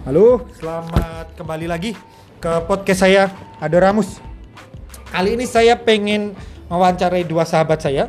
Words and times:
Halo, 0.00 0.48
selamat 0.56 1.36
kembali 1.36 1.68
lagi 1.68 1.92
ke 2.40 2.52
podcast 2.64 3.04
saya 3.04 3.28
Ado 3.60 3.76
Ramus. 3.76 4.16
Kali 5.12 5.36
ini 5.36 5.44
saya 5.44 5.76
pengen 5.76 6.32
mewawancarai 6.72 7.20
dua 7.28 7.44
sahabat 7.44 7.84
saya. 7.84 8.08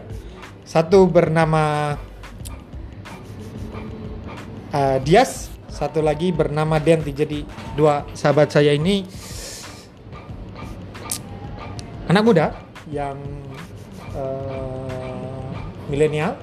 Satu 0.63 1.03
bernama 1.03 1.99
uh, 4.71 4.97
Dias, 5.03 5.51
satu 5.67 5.99
lagi 5.99 6.31
bernama 6.31 6.79
Denti. 6.79 7.11
Jadi 7.11 7.43
dua 7.75 8.07
sahabat 8.15 8.55
saya 8.55 8.71
ini 8.71 9.03
anak 12.07 12.23
muda 12.23 12.55
yang 12.87 13.19
uh, 14.15 15.51
milenial. 15.91 16.39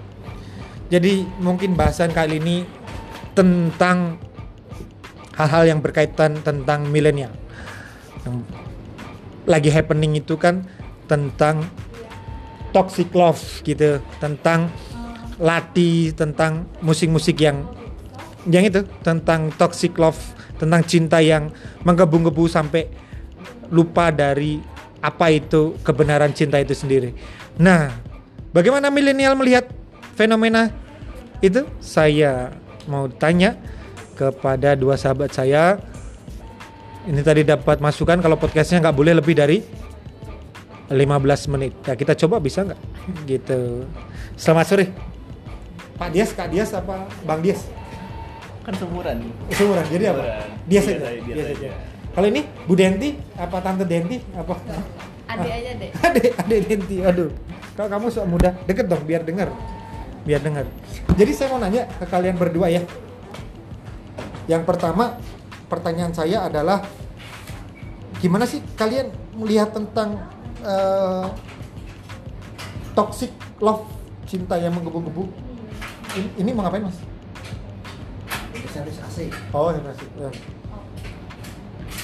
Jadi 0.93 1.25
mungkin 1.41 1.73
bahasan 1.73 2.13
kali 2.13 2.37
ini 2.37 2.69
tentang 3.33 4.28
hal-hal 5.39 5.71
yang 5.71 5.79
berkaitan 5.79 6.43
tentang 6.43 6.91
milenial. 6.91 7.31
Yang 8.27 8.43
lagi 9.47 9.71
happening 9.71 10.19
itu 10.19 10.35
kan 10.35 10.67
tentang 11.07 11.63
toxic 12.75 13.15
love 13.15 13.41
gitu, 13.63 14.03
tentang 14.19 14.69
lati, 15.39 16.11
tentang 16.13 16.67
musik-musik 16.83 17.39
yang 17.39 17.65
yang 18.51 18.67
itu, 18.67 18.83
tentang 19.07 19.55
toxic 19.55 19.95
love, 19.95 20.19
tentang 20.59 20.83
cinta 20.83 21.23
yang 21.23 21.55
menggebu-gebu 21.87 22.51
sampai 22.51 22.91
lupa 23.71 24.11
dari 24.11 24.59
apa 24.99 25.31
itu 25.31 25.79
kebenaran 25.87 26.35
cinta 26.35 26.59
itu 26.59 26.75
sendiri. 26.75 27.15
Nah, 27.61 27.95
bagaimana 28.51 28.91
milenial 28.91 29.39
melihat 29.39 29.71
fenomena 30.19 30.75
itu? 31.39 31.63
Saya 31.79 32.51
mau 32.91 33.07
tanya 33.07 33.55
kepada 34.19 34.75
dua 34.75 34.99
sahabat 34.99 35.31
saya. 35.31 35.79
Ini 37.07 37.23
tadi 37.23 37.47
dapat 37.47 37.79
masukan 37.79 38.19
kalau 38.19 38.35
podcastnya 38.35 38.83
nggak 38.83 38.97
boleh 38.99 39.15
lebih 39.17 39.39
dari 39.39 39.63
15 40.91 41.53
menit. 41.55 41.73
Ya 41.87 41.95
kita 41.95 42.19
coba 42.19 42.43
bisa 42.43 42.67
nggak? 42.67 42.81
Gitu. 43.31 43.87
Selamat 44.35 44.67
sore. 44.67 44.87
Pak 45.95 46.11
Dias, 46.11 46.31
Kak 46.35 46.51
Dias 46.51 46.75
apa 46.75 47.07
Bang 47.23 47.41
Dias? 47.41 47.71
Kan 48.67 48.75
seumuran. 48.75 49.23
Seumuran. 49.55 49.87
Jadi 49.87 50.05
apa? 50.11 50.23
Seumuran. 50.27 50.49
Dias 50.67 50.85
aja. 50.91 51.09
Dias 51.23 51.49
aja. 51.55 51.69
Kalau 52.13 52.27
ini 52.27 52.43
Bu 52.67 52.75
Denti 52.75 53.15
apa 53.39 53.57
Tante 53.63 53.87
Denti 53.87 54.19
apa? 54.35 54.55
Adik 55.29 55.53
aja 55.55 55.71
deh. 55.79 55.91
Adek, 56.03 56.29
adek 56.35 56.61
Denti. 56.67 56.97
Aduh. 57.07 57.31
Kalau 57.79 57.89
kamu 57.95 58.07
sok 58.11 58.27
muda, 58.27 58.51
deket 58.67 58.91
dong 58.91 59.07
biar 59.07 59.23
dengar. 59.23 59.55
Biar 60.27 60.43
dengar. 60.43 60.67
Jadi 61.15 61.31
saya 61.31 61.55
mau 61.55 61.63
nanya 61.63 61.87
ke 61.87 62.05
kalian 62.11 62.35
berdua 62.35 62.67
ya. 62.69 62.83
Yang 64.49 64.65
pertama, 64.65 65.21
pertanyaan 65.69 66.17
saya 66.17 66.49
adalah 66.49 66.81
gimana 68.19 68.49
sih 68.49 68.65
kalian 68.75 69.13
melihat 69.37 69.77
tentang 69.77 70.17
eh, 70.65 71.27
toxic 72.97 73.31
love, 73.61 73.85
cinta 74.25 74.57
yang 74.57 74.75
menggebu-gebu? 74.75 75.29
Ini, 76.17 76.29
ini 76.41 76.51
mau 76.57 76.65
ngapain, 76.65 76.89
Mas? 76.89 76.99
servis 78.79 78.99
AC 79.03 79.19
Oh, 79.51 79.69
ya, 79.75 79.81
Mas. 79.83 79.99
Ya. 79.99 80.31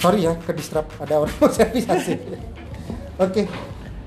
Sorry 0.03 0.21
ya, 0.27 0.33
ke 0.37 0.53
distrap 0.53 0.91
ada 1.01 1.23
orang 1.23 1.35
mau 1.41 1.49
servis 1.57 1.87
AC. 1.89 2.19
Oke. 3.21 3.47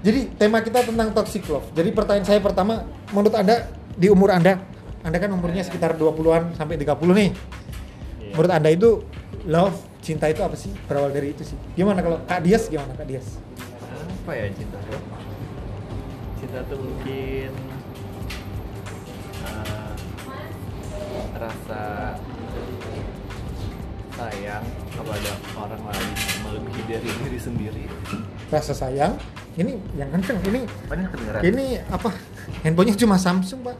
Jadi 0.06 0.30
tema 0.38 0.62
kita 0.62 0.86
tentang 0.86 1.10
toxic 1.12 1.44
love. 1.50 1.66
Jadi 1.74 1.90
pertanyaan 1.90 2.28
saya 2.28 2.40
pertama, 2.40 2.86
menurut 3.10 3.34
Anda 3.34 3.66
di 3.98 4.08
umur 4.14 4.30
Anda, 4.30 4.62
Anda 5.02 5.18
kan 5.18 5.34
umurnya 5.34 5.66
sekitar 5.66 5.98
20-an 5.98 6.54
sampai 6.54 6.78
30 6.78 6.94
nih. 7.18 7.30
Menurut 8.38 8.54
Anda 8.54 8.70
itu 8.70 9.02
love, 9.50 9.74
cinta 10.06 10.30
itu 10.30 10.46
apa 10.46 10.54
sih? 10.54 10.70
Berawal 10.86 11.10
dari 11.10 11.34
itu 11.34 11.42
sih. 11.42 11.58
Gimana 11.74 12.06
kalau 12.06 12.22
Kak 12.30 12.46
Dias 12.46 12.70
gimana 12.70 12.94
Kak 12.94 13.10
Dias? 13.10 13.42
Apa 14.22 14.38
ya 14.38 14.46
cinta 14.54 14.78
tuh? 14.86 15.02
Cinta 16.38 16.62
tuh 16.70 16.78
mungkin 16.78 17.50
eh, 19.42 19.92
rasa 21.34 21.82
sayang 24.14 24.66
kepada 24.94 25.32
orang 25.58 25.82
lain 25.82 26.10
melebihi 26.46 26.82
dari 26.86 27.10
diri 27.10 27.40
sendiri. 27.42 27.84
Rasa 28.54 28.78
sayang. 28.78 29.18
Ini 29.58 29.74
yang 29.98 30.14
kenceng. 30.14 30.38
Ini 30.46 30.62
ini 31.42 31.82
apa? 31.90 32.14
Handphonenya 32.62 33.02
cuma 33.02 33.18
Samsung 33.18 33.66
pak. 33.66 33.78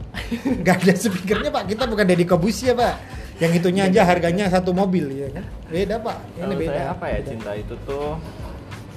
Gak 0.66 0.82
ada 0.82 0.98
speakernya 0.98 1.54
pak. 1.54 1.70
Kita 1.70 1.86
bukan 1.86 2.10
Deddy 2.10 2.26
Kobusi 2.26 2.74
ya 2.74 2.74
pak. 2.74 2.98
Yang 3.38 3.52
itunya 3.62 3.84
aja 3.86 4.02
harganya 4.04 4.46
satu 4.50 4.74
mobil 4.74 5.06
ya 5.10 5.30
kan. 5.30 5.46
Beda 5.70 5.96
pak. 6.00 6.18
Ini 6.34 6.42
Kalau 6.42 6.56
beda. 6.58 6.70
saya 6.70 6.86
apa 6.90 7.06
ya 7.06 7.18
Beda. 7.18 7.30
cinta 7.30 7.52
itu 7.54 7.76
tuh 7.84 8.08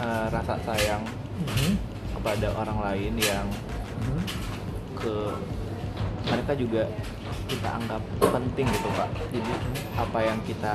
eh, 0.00 0.26
rasa 0.28 0.54
sayang 0.64 1.04
Mhm. 1.38 1.70
kepada 2.16 2.48
orang 2.54 2.78
lain 2.80 3.14
yang 3.16 3.46
Mhm. 4.00 4.20
ke 4.96 5.16
mereka 6.24 6.52
juga 6.52 6.82
kita 7.44 7.68
anggap 7.74 8.00
penting 8.22 8.64
gitu 8.64 8.88
pak 8.94 9.08
jadi 9.28 9.52
apa 9.98 10.18
yang 10.22 10.38
kita 10.40 10.72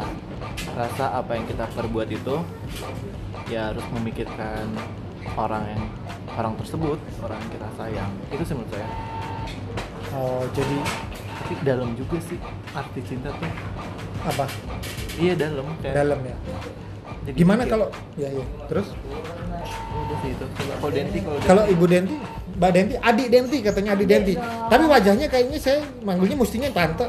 rasa 0.74 1.06
apa 1.16 1.32
yang 1.34 1.46
kita 1.48 1.66
perbuat 1.72 2.10
itu 2.12 2.36
ya 3.48 3.72
harus 3.72 3.86
memikirkan 3.92 4.70
orang 5.34 5.64
yang 5.68 5.84
orang 6.30 6.54
tersebut 6.56 7.00
orang 7.20 7.38
yang 7.40 7.52
kita 7.52 7.68
sayang 7.74 8.12
itu 8.28 8.44
sih 8.44 8.54
menurut 8.54 8.70
saya 8.70 8.88
Oh 10.12 10.44
jadi 10.52 10.78
tapi 11.36 11.54
dalam 11.62 11.92
juga 11.94 12.18
sih 12.24 12.40
arti 12.72 13.00
cinta 13.04 13.30
tuh 13.36 13.50
apa? 14.24 14.46
iya 15.16 15.34
dalam 15.36 15.68
kayak 15.80 15.94
Dalam 15.94 16.20
ya. 16.24 16.36
jadi 17.26 17.36
Gimana 17.38 17.64
kalau 17.66 17.88
ya 18.16 18.30
ya. 18.32 18.46
Terus 18.72 18.88
udah 19.96 20.18
sih 20.22 20.32
itu 20.32 20.46
kalau 20.80 20.92
Denti 20.92 21.20
kalau 21.22 21.40
kalau 21.42 21.64
Ibu 21.66 21.86
Denti, 21.86 22.16
Mbak 22.56 22.72
Denti, 22.72 22.96
adik 22.98 23.28
Denti 23.30 23.58
katanya 23.62 23.90
adik 23.94 24.08
Denti. 24.08 24.34
dong. 24.34 24.70
Tapi 24.72 24.84
wajahnya 24.86 25.26
kayaknya 25.28 25.58
saya 25.58 25.80
manggilnya 26.02 26.38
mestinya 26.38 26.70
tante. 26.72 27.08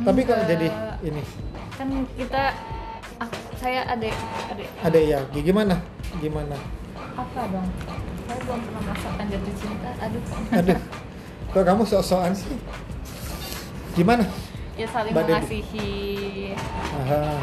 Tapi 0.00 0.20
kok 0.24 0.32
Enggak. 0.32 0.48
jadi 0.48 0.68
ini 1.04 1.22
Kan 1.76 1.88
kita 2.16 2.42
ah, 3.18 3.30
saya 3.56 3.84
adik 3.88 4.14
adik 4.48 4.68
ada 4.80 4.98
ya 4.98 5.20
gimana? 5.32 5.76
Gimana? 6.18 6.56
apa 7.10 7.40
dong? 7.52 7.68
Saya 8.24 8.38
belum 8.46 8.60
pernah 8.62 8.80
merasakan 8.86 9.24
jatuh 9.28 9.54
cinta. 9.58 9.90
Aduh. 10.00 10.22
Aduh. 10.56 10.78
Kok 11.50 11.64
kamu 11.66 11.82
sok-sokan 11.84 12.32
sih? 12.32 12.56
Gimana? 14.00 14.24
Ya 14.80 14.88
saling 14.88 15.12
Mbak 15.12 15.28
mengasihi. 15.28 16.56
Aha. 17.04 17.36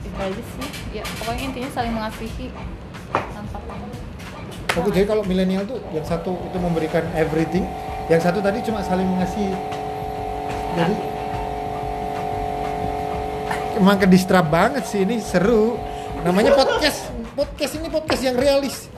Itu 0.00 0.16
aja 0.16 0.42
sih. 0.56 0.68
Ya 0.96 1.04
pokoknya 1.20 1.42
intinya 1.52 1.70
saling 1.76 1.92
mengasihi 1.92 2.48
tanpa 3.12 3.58
pamrih. 3.68 4.00
Oke, 4.72 4.88
jadi 4.96 5.04
kalau 5.04 5.20
milenial 5.28 5.68
tuh 5.68 5.76
yang 5.92 6.08
satu 6.08 6.40
itu 6.48 6.56
memberikan 6.56 7.04
everything, 7.12 7.68
yang 8.08 8.16
satu 8.16 8.40
tadi 8.40 8.64
cuma 8.64 8.80
saling 8.80 9.04
mengasihi. 9.04 9.52
Jadi 10.72 10.94
emang 13.76 14.00
ke 14.00 14.08
distrap 14.08 14.48
banget 14.48 14.88
sih 14.88 15.04
ini 15.04 15.20
seru. 15.20 15.76
Namanya 16.24 16.56
podcast, 16.56 17.12
podcast 17.36 17.72
ini 17.76 17.92
podcast 17.92 18.22
yang 18.24 18.40
realis. 18.40 18.88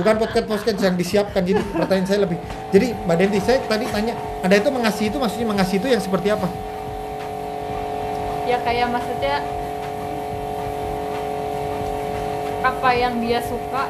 Bukan 0.00 0.14
podcast 0.16 0.46
podcast 0.48 0.78
yang 0.80 0.96
disiapkan. 0.96 1.44
Jadi 1.44 1.60
pertanyaan 1.76 2.08
saya 2.08 2.20
lebih. 2.24 2.40
Jadi 2.72 2.96
Mbak 3.04 3.16
Denti 3.20 3.38
saya 3.44 3.58
tadi 3.68 3.84
tanya, 3.92 4.16
Anda 4.40 4.56
itu 4.56 4.70
mengasihi 4.72 5.08
itu 5.12 5.18
maksudnya 5.20 5.46
mengasihi 5.52 5.78
itu 5.78 5.88
yang 5.92 6.00
seperti 6.00 6.28
apa? 6.32 6.48
Ya 8.48 8.58
kayak 8.64 8.88
maksudnya 8.90 9.44
apa 12.60 12.90
yang 12.92 13.16
dia 13.24 13.40
suka 13.40 13.88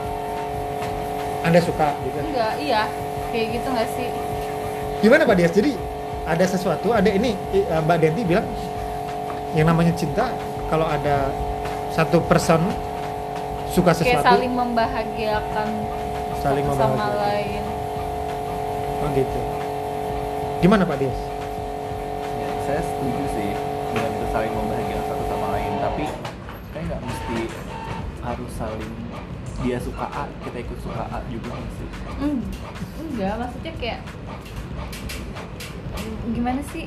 Anda 1.42 1.58
suka 1.58 1.90
gitu. 2.06 2.18
enggak 2.22 2.54
iya 2.62 2.86
kayak 3.34 3.46
gitu 3.58 3.66
nggak 3.66 3.88
sih 3.98 4.08
Gimana 5.00 5.24
Pak 5.24 5.36
Dias? 5.40 5.52
Jadi 5.56 5.72
ada 6.28 6.44
sesuatu, 6.44 6.92
ada 6.92 7.08
ini 7.08 7.32
uh, 7.72 7.80
Mbak 7.80 7.96
Denti 8.04 8.22
bilang 8.22 8.44
yang 9.56 9.66
namanya 9.72 9.96
cinta 9.96 10.28
kalau 10.68 10.84
ada 10.84 11.32
satu 11.90 12.20
person 12.28 12.60
suka 13.72 13.96
kayak 13.96 14.20
sesuatu 14.20 14.28
saling 14.36 14.52
membahagiakan 14.52 15.68
saling 16.40 16.64
sama 16.64 16.76
membahagiakan. 16.88 17.20
lain 17.20 17.62
Oh 19.00 19.08
gitu. 19.12 19.40
Gimana 20.60 20.84
Pak 20.84 20.96
Dias? 20.96 21.16
ya, 22.36 22.48
saya 22.64 22.80
setuju 22.80 23.24
sih 23.32 23.50
dengan 23.90 24.10
itu 24.12 24.26
saling 24.28 24.52
membahagiakan 24.52 25.04
satu 25.06 25.24
sama 25.26 25.46
lain 25.56 25.72
tapi 25.78 26.04
kayak 26.70 26.84
nggak 26.86 27.00
mesti 27.02 27.38
harus 28.20 28.50
saling 28.54 28.92
dia 29.60 29.76
suka 29.76 30.06
A 30.06 30.24
kita 30.40 30.58
ikut 30.60 30.78
suka 30.80 31.02
A 31.04 31.18
juga 31.28 31.48
nggak 31.50 31.72
sih 31.74 31.88
Hmm, 32.20 32.40
enggak 33.00 33.34
maksudnya 33.36 33.72
kayak 33.76 34.00
gimana 36.30 36.60
sih 36.68 36.86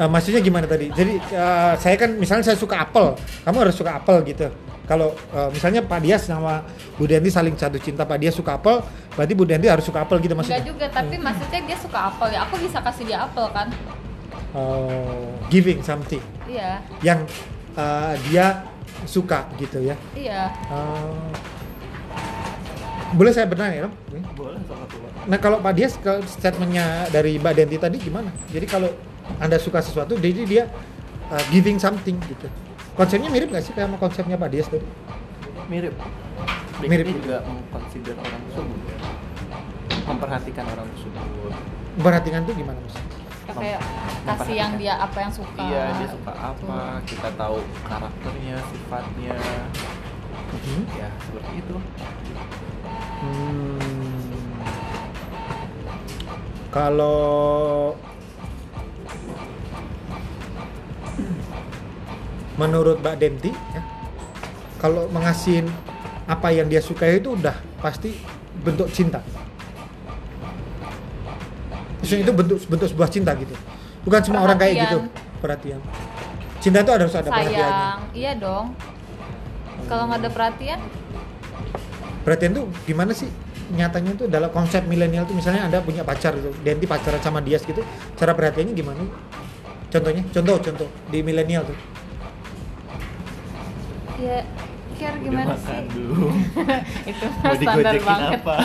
Uh, 0.00 0.08
maksudnya 0.08 0.40
gimana 0.40 0.64
tadi? 0.64 0.88
Jadi 0.88 1.20
uh, 1.36 1.76
saya 1.76 1.94
kan 1.94 2.16
misalnya 2.16 2.40
saya 2.40 2.56
suka 2.56 2.80
apel, 2.80 3.12
kamu 3.44 3.68
harus 3.68 3.76
suka 3.76 4.00
apel 4.00 4.24
gitu. 4.24 4.48
Kalau 4.90 5.14
uh, 5.30 5.46
misalnya 5.54 5.86
Pak 5.86 6.02
Dias 6.02 6.26
sama 6.26 6.66
Bu 6.98 7.06
Denti 7.06 7.30
saling 7.30 7.54
jatuh 7.54 7.78
cinta, 7.78 8.02
Pak 8.02 8.18
Dias 8.18 8.34
suka 8.34 8.58
apel, 8.58 8.82
berarti 9.14 9.32
Bu 9.38 9.46
Denti 9.46 9.70
harus 9.70 9.86
suka 9.86 10.02
apel 10.02 10.18
gitu 10.18 10.34
enggak 10.34 10.50
maksudnya? 10.50 10.66
juga 10.66 10.86
tapi 10.90 11.14
maksudnya 11.14 11.60
dia 11.62 11.78
suka 11.78 11.98
apel 12.10 12.28
ya 12.34 12.38
aku 12.42 12.54
bisa 12.58 12.78
kasih 12.82 13.04
dia 13.06 13.18
apel 13.22 13.46
kan 13.54 13.70
oh, 14.54 15.30
giving 15.46 15.78
something 15.78 16.22
iya 16.50 16.82
yang 17.06 17.22
uh, 17.78 18.18
dia 18.26 18.66
suka 19.06 19.46
gitu 19.62 19.78
ya. 19.80 19.94
iya 20.12 20.50
Oh. 20.68 21.30
boleh 23.10 23.34
saya 23.34 23.46
bertanya, 23.46 23.86
Rom? 23.86 23.94
boleh 24.38 24.60
satu. 24.66 24.96
Nah 25.26 25.38
kalau 25.38 25.58
Pak 25.58 25.72
Dias 25.74 25.94
ke 25.98 26.22
statementnya 26.26 27.10
dari 27.10 27.38
Mbak 27.38 27.54
Denti 27.58 27.76
tadi 27.78 27.96
gimana? 27.98 28.30
Jadi 28.54 28.66
kalau 28.70 28.90
anda 29.42 29.58
suka 29.58 29.82
sesuatu, 29.82 30.14
jadi 30.18 30.42
dia 30.46 30.64
uh, 31.30 31.42
giving 31.50 31.78
something 31.78 32.18
gitu. 32.26 32.46
Konsepnya 33.00 33.32
mirip 33.32 33.48
nggak 33.48 33.64
sih 33.64 33.72
kayak 33.72 33.88
sama 33.88 33.96
konsepnya 33.96 34.36
Pak 34.36 34.48
Dias 34.52 34.68
tadi? 34.68 34.84
mirip 35.70 35.94
Mirip. 36.78 36.90
mirip 36.90 37.06
juga 37.16 37.36
mengconsider 37.46 38.12
orang 38.12 38.42
tersebut 38.44 38.78
memperhatikan 40.02 40.64
orang 40.66 40.86
tersebut 40.92 41.22
Perhatikan 41.96 42.40
tuh 42.42 42.52
gimana 42.52 42.76
mas? 42.76 42.94
Ya, 43.46 43.52
kayak 43.54 43.80
kasih 44.22 44.56
yang 44.56 44.72
dia 44.76 44.94
apa 44.96 45.18
yang 45.18 45.32
suka 45.32 45.62
iya 45.62 45.94
dia 45.96 46.08
suka 46.10 46.32
apa 46.34 46.76
kita 47.06 47.28
tahu 47.34 47.56
karakternya 47.82 48.56
sifatnya 48.68 49.36
Hmm. 50.50 50.82
ya 50.92 51.08
seperti 51.22 51.52
itu 51.56 51.76
Hmm. 53.20 53.78
Kalau 56.68 57.94
menurut 62.60 63.00
Mbak 63.00 63.16
Denti, 63.16 63.48
ya, 63.48 63.80
kalau 64.76 65.08
mengasihin 65.08 65.64
apa 66.28 66.52
yang 66.52 66.68
dia 66.68 66.84
sukai 66.84 67.16
itu 67.16 67.32
udah 67.32 67.56
pasti 67.80 68.12
bentuk 68.60 68.92
cinta. 68.92 69.24
Maksudnya 72.04 72.22
itu 72.28 72.32
bentuk 72.36 72.58
bentuk 72.68 72.88
sebuah 72.92 73.08
cinta 73.08 73.32
gitu. 73.40 73.56
Bukan 74.04 74.20
semua 74.20 74.44
orang 74.44 74.60
kayak 74.60 74.84
gitu. 74.84 74.98
Perhatian. 75.40 75.80
Cinta 76.60 76.84
itu 76.84 76.92
harus 76.92 77.16
ada 77.16 77.32
perhatiannya. 77.32 77.56
sayang 77.56 78.00
iya 78.12 78.32
dong 78.36 78.76
kalau 79.88 80.12
nggak 80.12 80.20
ada 80.20 80.30
perhatian 80.30 80.80
Perhatian 82.20 82.52
tuh 82.52 82.68
gimana 82.84 83.16
sih? 83.16 83.32
Nyatanya 83.72 84.12
tuh 84.12 84.28
dalam 84.28 84.52
konsep 84.52 84.84
milenial 84.84 85.24
tuh 85.24 85.32
misalnya 85.32 85.64
Anda 85.64 85.80
punya 85.80 86.04
pacar 86.04 86.36
gitu, 86.36 86.52
Denti 86.60 86.84
pacaran 86.84 87.16
sama 87.24 87.40
Dias 87.40 87.64
gitu, 87.64 87.80
cara 88.12 88.36
perhatiannya 88.36 88.76
gimana? 88.76 89.08
Contohnya, 89.88 90.20
contoh, 90.28 90.60
contoh 90.60 90.88
di 91.08 91.24
milenial 91.24 91.64
tuh. 91.64 91.78
Ya 94.20 94.38
care 94.94 95.16
gimana 95.16 95.56
sih 95.56 95.80
dulu 95.88 96.28
itu 97.10 97.24
mau 97.40 97.54
standar 97.56 97.92
digojekin 97.96 98.04
banget 98.04 98.30
apa 98.36 98.56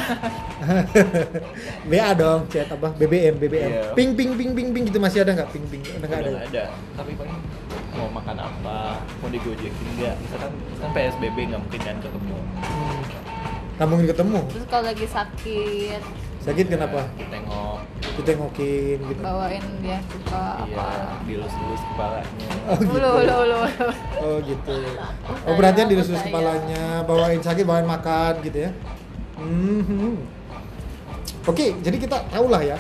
BA 1.90 2.10
dong, 2.16 2.40
chat 2.50 2.66
apa? 2.68 2.90
BBM, 2.98 3.38
BBM. 3.38 3.70
Iya. 3.70 3.84
Ping 3.94 4.18
ping 4.18 4.34
ping 4.34 4.52
ping 4.52 4.70
ping 4.74 4.84
gitu 4.90 4.98
masih 4.98 5.22
ada 5.22 5.38
nggak? 5.38 5.50
Ping 5.54 5.66
ping. 5.70 5.84
Udah 5.86 6.08
nggak 6.08 6.20
ada. 6.20 6.30
nggak 6.32 6.48
ada 6.50 6.64
tapi 6.96 7.12
paling 7.14 7.38
mau 7.94 8.08
makan 8.10 8.38
apa 8.38 8.78
mau 9.22 9.30
digojekin 9.30 9.88
nggak 9.96 10.16
misalkan 10.18 10.52
kan 10.76 10.90
PSBB 10.92 11.38
nggak 11.48 11.62
mungkin 11.62 11.82
kan 11.82 11.96
ketemu 12.00 12.36
Hmm. 12.56 13.02
Nggak 13.76 13.88
mungkin 13.88 14.08
ketemu. 14.08 14.40
terus 14.50 14.66
kalau 14.66 14.84
lagi 14.88 15.06
sakit 15.06 16.02
Sakit 16.46 16.66
kenapa? 16.70 17.10
kita 17.12 17.30
tengok 17.34 17.78
Ditengokin 18.16 18.98
gitu. 19.02 19.20
bawain 19.20 19.64
dia 19.82 19.98
suka 20.06 20.62
iya 20.64 20.78
apa 20.78 20.88
dilus-lulus 21.26 21.82
kepalanya 21.84 22.48
Oh 22.64 22.78
gitu. 22.78 22.94
ulu 22.94 23.10
ulu 23.18 23.36
ulu. 23.44 23.60
Oh 24.22 24.36
gitu. 24.40 24.78
Oh 25.44 25.54
perhatian 25.54 25.90
dilus 25.90 26.08
Percaya. 26.08 26.24
kepalanya, 26.24 26.84
bawain 27.04 27.42
sakit, 27.42 27.66
bawain 27.66 27.84
makan 27.84 28.34
gitu 28.42 28.58
ya. 28.62 28.72
Mhm. 29.36 30.16
Oke, 31.46 31.76
jadi 31.78 31.98
kita 31.98 32.24
tahu 32.26 32.46
lah 32.48 32.62
ya 32.64 32.78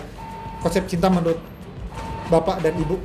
konsep 0.58 0.86
cinta 0.86 1.10
menurut 1.10 1.38
bapak 2.28 2.62
dan 2.62 2.74
ibu. 2.76 2.98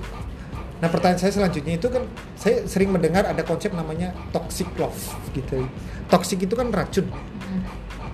Nah 0.78 0.88
pertanyaan 0.88 1.18
saya 1.18 1.32
selanjutnya 1.34 1.76
itu 1.76 1.88
kan 1.88 2.04
saya 2.36 2.64
sering 2.64 2.88
mendengar 2.88 3.24
ada 3.24 3.40
konsep 3.42 3.72
namanya 3.72 4.12
toxic 4.30 4.68
love 4.76 4.96
gitu. 5.32 5.66
Toxic 6.06 6.40
itu 6.40 6.52
kan 6.52 6.68
racun, 6.68 7.08
Hmm. 7.40 7.62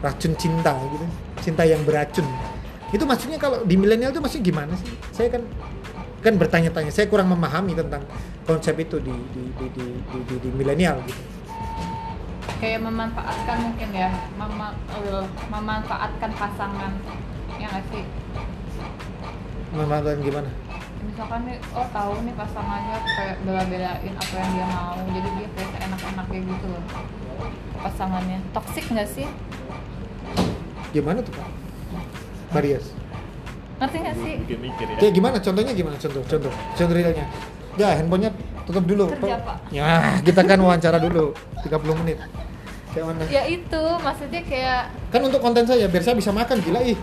racun 0.00 0.32
cinta 0.34 0.72
gitu, 0.88 1.06
cinta 1.46 1.62
yang 1.62 1.86
beracun. 1.86 2.26
Itu 2.90 3.06
maksudnya 3.06 3.38
kalau 3.38 3.62
di 3.62 3.78
milenial 3.78 4.10
itu 4.10 4.18
maksudnya 4.18 4.44
gimana 4.44 4.74
sih? 4.74 4.90
Saya 5.14 5.30
kan 5.30 5.42
kan 6.18 6.34
bertanya-tanya, 6.34 6.90
saya 6.90 7.06
kurang 7.06 7.30
memahami 7.30 7.70
tentang 7.72 8.02
konsep 8.42 8.74
itu 8.76 8.98
di 8.98 9.14
di 9.30 9.42
di 9.54 9.66
di, 9.70 9.84
di, 9.94 10.18
di- 10.26 10.40
di 10.42 10.48
milenial 10.50 10.98
gitu. 11.06 11.22
kayak 12.56 12.80
memanfaatkan 12.80 13.56
mungkin 13.62 13.88
ya 13.92 14.08
mema 14.34 14.72
eh, 14.88 15.24
memanfaatkan 15.46 16.30
pasangan 16.32 16.92
ya 17.60 17.68
nggak 17.68 17.84
sih 17.92 18.00
Memanfaatkan 19.70 20.24
gimana? 20.24 20.50
misalkan 21.06 21.40
nih 21.46 21.58
oh 21.72 21.86
tahu 21.92 22.12
nih 22.24 22.34
pasangannya 22.34 22.96
kayak 23.14 23.36
bela-belain 23.44 24.14
apa 24.16 24.34
yang 24.34 24.50
dia 24.52 24.66
mau 24.66 24.96
jadi 25.06 25.28
dia 25.36 25.48
kayak 25.54 25.70
enak-enaknya 25.86 26.40
gitu 26.44 26.66
loh 26.66 26.82
pasangannya 27.78 28.38
toxic 28.50 28.84
nggak 28.90 29.08
sih 29.08 29.26
Gimana 30.90 31.18
tuh 31.20 31.32
Pak? 31.32 31.48
Marias. 32.52 32.86
ngerti 33.76 33.96
nggak 34.00 34.16
sih 34.16 34.32
bikin 34.40 34.58
mikir 34.62 34.86
ya 34.88 34.96
Kayak 34.96 35.12
gimana? 35.14 35.36
Contohnya 35.36 35.72
gimana? 35.72 35.96
Contoh, 35.96 36.22
contoh, 36.24 36.48
contoh 36.72 36.94
realnya. 36.94 37.26
Ya, 37.76 37.92
handphonenya 37.92 38.30
tutup 38.64 38.84
dulu. 38.84 39.04
Kerja, 39.12 39.36
Pak. 39.38 39.56
Ya, 39.68 39.90
kita 40.24 40.40
kan 40.42 40.58
wawancara 40.58 40.96
dulu 40.96 41.36
30 41.60 42.00
menit. 42.00 42.16
Kayak 42.88 43.04
mana? 43.06 43.22
ya 43.28 43.42
itu 43.44 43.82
maksudnya 44.00 44.40
kayak 44.42 44.80
Kan 45.06 45.20
untuk 45.22 45.44
konten 45.44 45.62
saya 45.62 45.84
biar 45.84 46.00
saya 46.00 46.16
bisa 46.16 46.32
makan 46.32 46.56
gila 46.58 46.80
ih. 46.82 46.96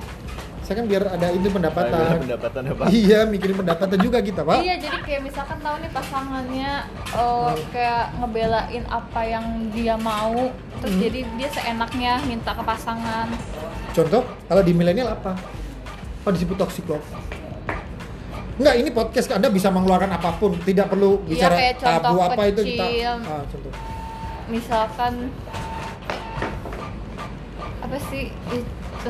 Saya 0.59 0.79
kan 0.79 0.85
biar 0.87 1.03
ada 1.05 1.27
itu 1.29 1.43
Ada 1.43 1.53
pendapatan. 1.53 2.17
pendapatan 2.19 2.61
apa 2.65 2.83
Iya, 2.89 3.19
mikirin 3.27 3.55
pendapatan 3.55 3.97
juga 3.99 4.17
kita, 4.17 4.41
Pak. 4.41 4.57
iya 4.57 4.75
jadi 4.75 4.97
kayak 4.97 5.21
misalkan 5.21 5.59
tahu 5.59 5.75
nih 5.77 5.91
pasangannya 5.91 6.71
eh, 7.13 7.49
kayak 7.69 8.03
ngebelain 8.17 8.83
apa 8.89 9.21
yang 9.21 9.45
dia 9.69 9.93
mau 9.93 10.49
terus 10.79 10.89
Hmm. 10.89 11.03
jadi 11.03 11.19
dia 11.29 11.49
seenaknya 11.51 12.11
minta 12.25 12.51
ke 12.51 12.63
pasangan 12.63 13.27
Contoh, 13.93 14.21
kalau 14.43 14.61
di 14.61 14.73
milenial 14.73 15.05
apa? 15.07 15.37
Apa 16.19 16.29
disebut 16.29 16.57
toxic 16.57 16.85
love? 16.87 17.05
Enggak, 18.53 18.75
ini 18.75 18.89
podcast 18.89 19.29
Anda 19.29 19.49
bisa 19.49 19.69
mengeluarkan 19.69 20.09
apa 20.09 20.33
pun, 20.33 20.53
tidak 20.59 20.87
perlu 20.87 21.21
Iya, 21.25 21.49
bicara 21.49 21.55
tabu 21.75 22.17
apa 22.17 22.41
itu 22.47 22.61
kita. 22.63 22.85
kecil. 22.85 23.13
Ah, 23.21 23.43
contoh. 23.45 23.73
misalkan 24.43 25.31
apa 27.79 27.95
sih 28.11 28.27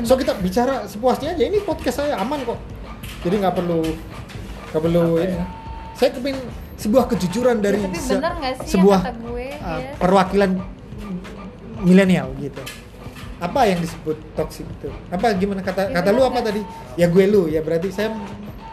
So 0.02 0.14
kita 0.14 0.38
bicara 0.38 0.84
sepuasnya 0.84 1.34
aja. 1.34 1.42
Ini 1.42 1.58
podcast 1.62 1.96
saya 1.98 2.14
aman 2.16 2.42
kok. 2.42 2.58
Jadi 3.22 3.34
nggak 3.38 3.54
perlu 3.54 3.82
nggak 4.70 4.82
perlu 4.82 5.02
Apa 5.12 5.22
ini. 5.22 5.34
ya? 5.34 5.44
Saya 5.92 6.10
kepin 6.10 6.36
sebuah 6.76 7.04
kejujuran 7.06 7.56
dari 7.58 7.78
Ya, 7.78 7.86
tapi 7.86 7.98
se- 7.98 8.18
sebuah 8.68 8.98
yang 9.00 9.06
kata 9.06 9.22
gue 9.22 9.46
uh, 9.54 9.78
ya? 9.78 9.90
perwakilan 9.96 10.50
milenial 11.80 12.28
gitu. 12.36 12.62
Apa 13.44 13.60
yang 13.66 13.78
disebut 13.78 14.16
toxic 14.32 14.64
itu? 14.64 14.88
Apa 15.08 15.36
gimana 15.36 15.60
kata 15.60 15.92
Ya, 15.92 16.00
kata 16.00 16.08
lu 16.10 16.24
apa 16.24 16.40
tadi? 16.40 16.64
Ya 16.96 17.06
gue 17.06 17.24
lu 17.28 17.44
ya 17.46 17.60
berarti 17.60 17.92
saya 17.92 18.16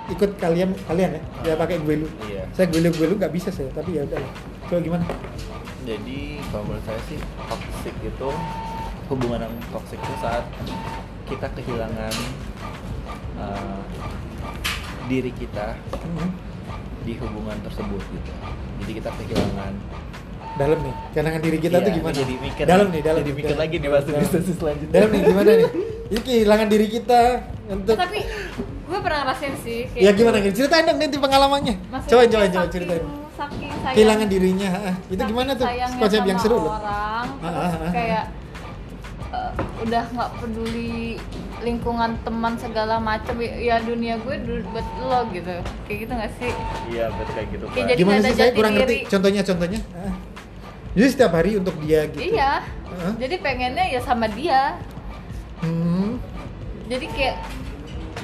ikut 0.07 0.39
kalian 0.39 0.71
kalian 0.85 1.11
ya. 1.11 1.21
Ya 1.43 1.53
pakai 1.55 1.79
gue 1.79 1.95
lu. 1.99 2.07
iya 2.25 2.47
Saya 2.51 2.67
gue 2.67 2.79
lu 2.79 2.89
gue 2.89 3.05
lu 3.05 3.15
nggak 3.15 3.31
bisa 3.31 3.51
saya 3.51 3.67
tapi 3.71 3.99
ya 3.99 4.03
udah. 4.03 4.19
Coba 4.65 4.79
gimana? 4.79 5.05
jadi 5.81 6.37
kalau 6.47 6.69
menurut 6.69 6.85
saya 6.85 7.01
sih 7.09 7.17
toxic 7.49 7.95
itu 8.05 8.29
hubungan 9.09 9.41
yang 9.41 9.55
toxic 9.73 9.97
itu 9.97 10.13
saat 10.21 10.45
kita 11.25 11.49
kehilangan 11.51 12.13
uh, 13.35 13.81
diri 15.07 15.33
kita 15.33 15.73
Hmm. 16.05 16.29
di 17.01 17.17
hubungan 17.17 17.57
tersebut 17.65 17.97
gitu 17.97 18.31
jadi 18.77 18.91
kita 18.93 19.09
kehilangan 19.09 19.73
Dalam 20.61 20.79
nih. 20.79 20.93
Kehilangan 21.11 21.41
diri 21.41 21.57
kita 21.57 21.73
Iya, 21.73 21.81
tuh 21.81 21.91
gimana? 21.91 22.15
jadi 22.15 22.33
mikir 22.37 22.63
dalam 22.63 22.87
nih, 22.87 23.01
dalam. 23.01 23.19
jadi 23.19 23.31
mikir 23.33 23.49
dalam. 23.49 23.61
lagi 23.61 23.75
nih 23.75 23.89
Dalam. 23.89 24.19
diskusi 24.21 24.51
selanjutnya 24.53 24.93
Dalam 24.93 25.09
nih 25.09 25.21
gimana 25.23 25.51
nih? 25.51 25.69
Ini 26.07 26.19
kehilangan 26.21 26.67
diri 26.67 26.87
kita 26.87 27.21
untuk 27.67 27.95
tapi 27.95 28.19
gue 28.61 28.99
pernah 28.99 29.19
ngerasain 29.23 29.55
sih 29.57 29.79
kayak 29.87 30.03
Ya 30.03 30.11
gimana 30.11 30.37
nih? 30.37 30.51
Ceritain 30.51 30.83
dong 30.83 30.97
nanti 30.97 31.17
pengalamannya. 31.17 31.75
Maksudnya 31.87 32.11
Coba 32.11 32.21
kayak 32.21 32.31
coba 32.31 32.45
coba 32.47 32.67
ceritain. 32.69 33.03
saking 33.31 33.71
sayang 33.73 33.95
Kehilangan 33.95 34.27
dirinya, 34.27 34.67
ha, 34.69 34.91
itu 35.07 35.21
gimana 35.23 35.51
tuh? 35.55 35.65
Konsep 35.97 36.21
yang 36.21 36.37
seru 36.37 36.57
loh. 36.59 36.71
orang 36.71 37.25
Ah, 37.39 37.47
ah, 37.47 37.71
ah. 37.79 37.91
kayak 37.91 38.23
eh, 39.31 39.51
udah 39.81 40.03
nggak 40.05 40.29
peduli 40.37 41.15
lingkungan 41.59 42.11
teman 42.19 42.53
segala 42.55 42.99
macam 42.99 43.33
ya 43.39 43.79
dunia 43.79 44.17
gue 44.19 44.35
buat 44.67 44.87
lo 44.99 45.29
gitu 45.31 45.55
kayak 45.85 45.97
gitu 45.99 46.11
nggak 46.11 46.31
sih 46.35 46.51
iya 46.89 47.05
betul 47.07 47.31
kayak 47.31 47.47
gitu 47.49 47.65
Kayak 47.67 47.77
Pak. 47.77 47.87
jadi 47.87 47.99
Gimana 48.01 48.17
sih 48.19 48.27
ada 48.27 48.35
saya 48.35 48.51
kurang 48.51 48.73
ngerti. 48.75 48.97
Contohnya 49.07 49.41
contohnya. 49.41 49.79
Ah. 50.91 50.93
Jadi 50.93 51.07
setiap 51.10 51.31
hari 51.31 51.55
untuk 51.55 51.75
dia 51.79 52.03
gitu. 52.05 52.19
iya 52.27 52.60
Hah? 52.83 53.13
jadi 53.15 53.36
pengennya 53.38 53.86
ya 53.88 54.00
sama 54.00 54.27
dia 54.27 54.75
Hmm. 55.57 56.19
jadi 56.86 57.05
kayak 57.07 57.38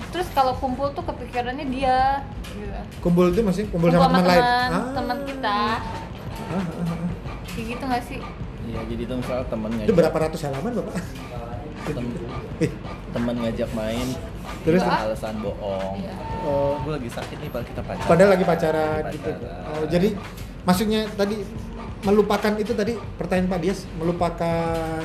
terus 0.10 0.28
kalau 0.30 0.52
kumpul 0.54 0.92
tuh 0.92 1.02
kepikirannya 1.02 1.64
dia 1.66 2.26
gitu. 2.50 2.80
Kumpul 3.00 3.30
itu 3.30 3.40
maksudnya 3.40 3.70
kumpul, 3.70 3.88
sama 3.88 4.10
teman 4.10 4.24
lain. 4.26 4.44
Ah. 4.44 4.92
teman 4.92 5.18
kita 5.24 5.60
Ah, 6.44 6.54
ah, 6.54 6.66
ah. 6.82 7.10
kayak 7.48 7.66
gitu 7.70 7.84
nggak 7.84 8.04
sih 8.04 8.20
iya 8.66 8.80
jadi 8.84 9.02
itu 9.02 9.14
misalnya 9.16 9.46
temen 9.46 9.70
Itu 9.70 9.80
ngajak 9.80 9.96
berapa 9.96 10.18
ratus 10.20 10.40
halaman, 10.44 10.72
Bapak? 10.76 10.96
tem- 11.88 12.20
Eh, 12.60 12.72
temen 13.08 13.36
ngajak 13.38 13.70
main 13.72 14.08
Terus? 14.62 14.82
Ah. 14.82 15.06
alasan 15.06 15.36
bohong 15.40 15.96
Iya. 15.98 16.14
Oh, 16.42 16.76
gue 16.82 16.92
lagi 16.94 17.10
sakit 17.10 17.38
nih 17.38 17.48
padahal 17.48 17.68
kita 17.70 17.82
pacaran 17.82 18.08
padahal 18.08 18.30
lagi 18.30 18.44
pacaran 18.44 19.02
Lagi 19.02 19.16
gitu. 19.16 19.30
pacaran. 19.32 19.72
Oh, 19.72 19.86
jadi 19.88 20.10
maksudnya 20.64 21.02
tadi 21.14 21.36
melupakan 22.00 22.54
itu 22.56 22.72
tadi 22.72 22.94
pertanyaan 23.16 23.48
Pak 23.48 23.60
Dias 23.60 23.80
melupakan 23.96 25.02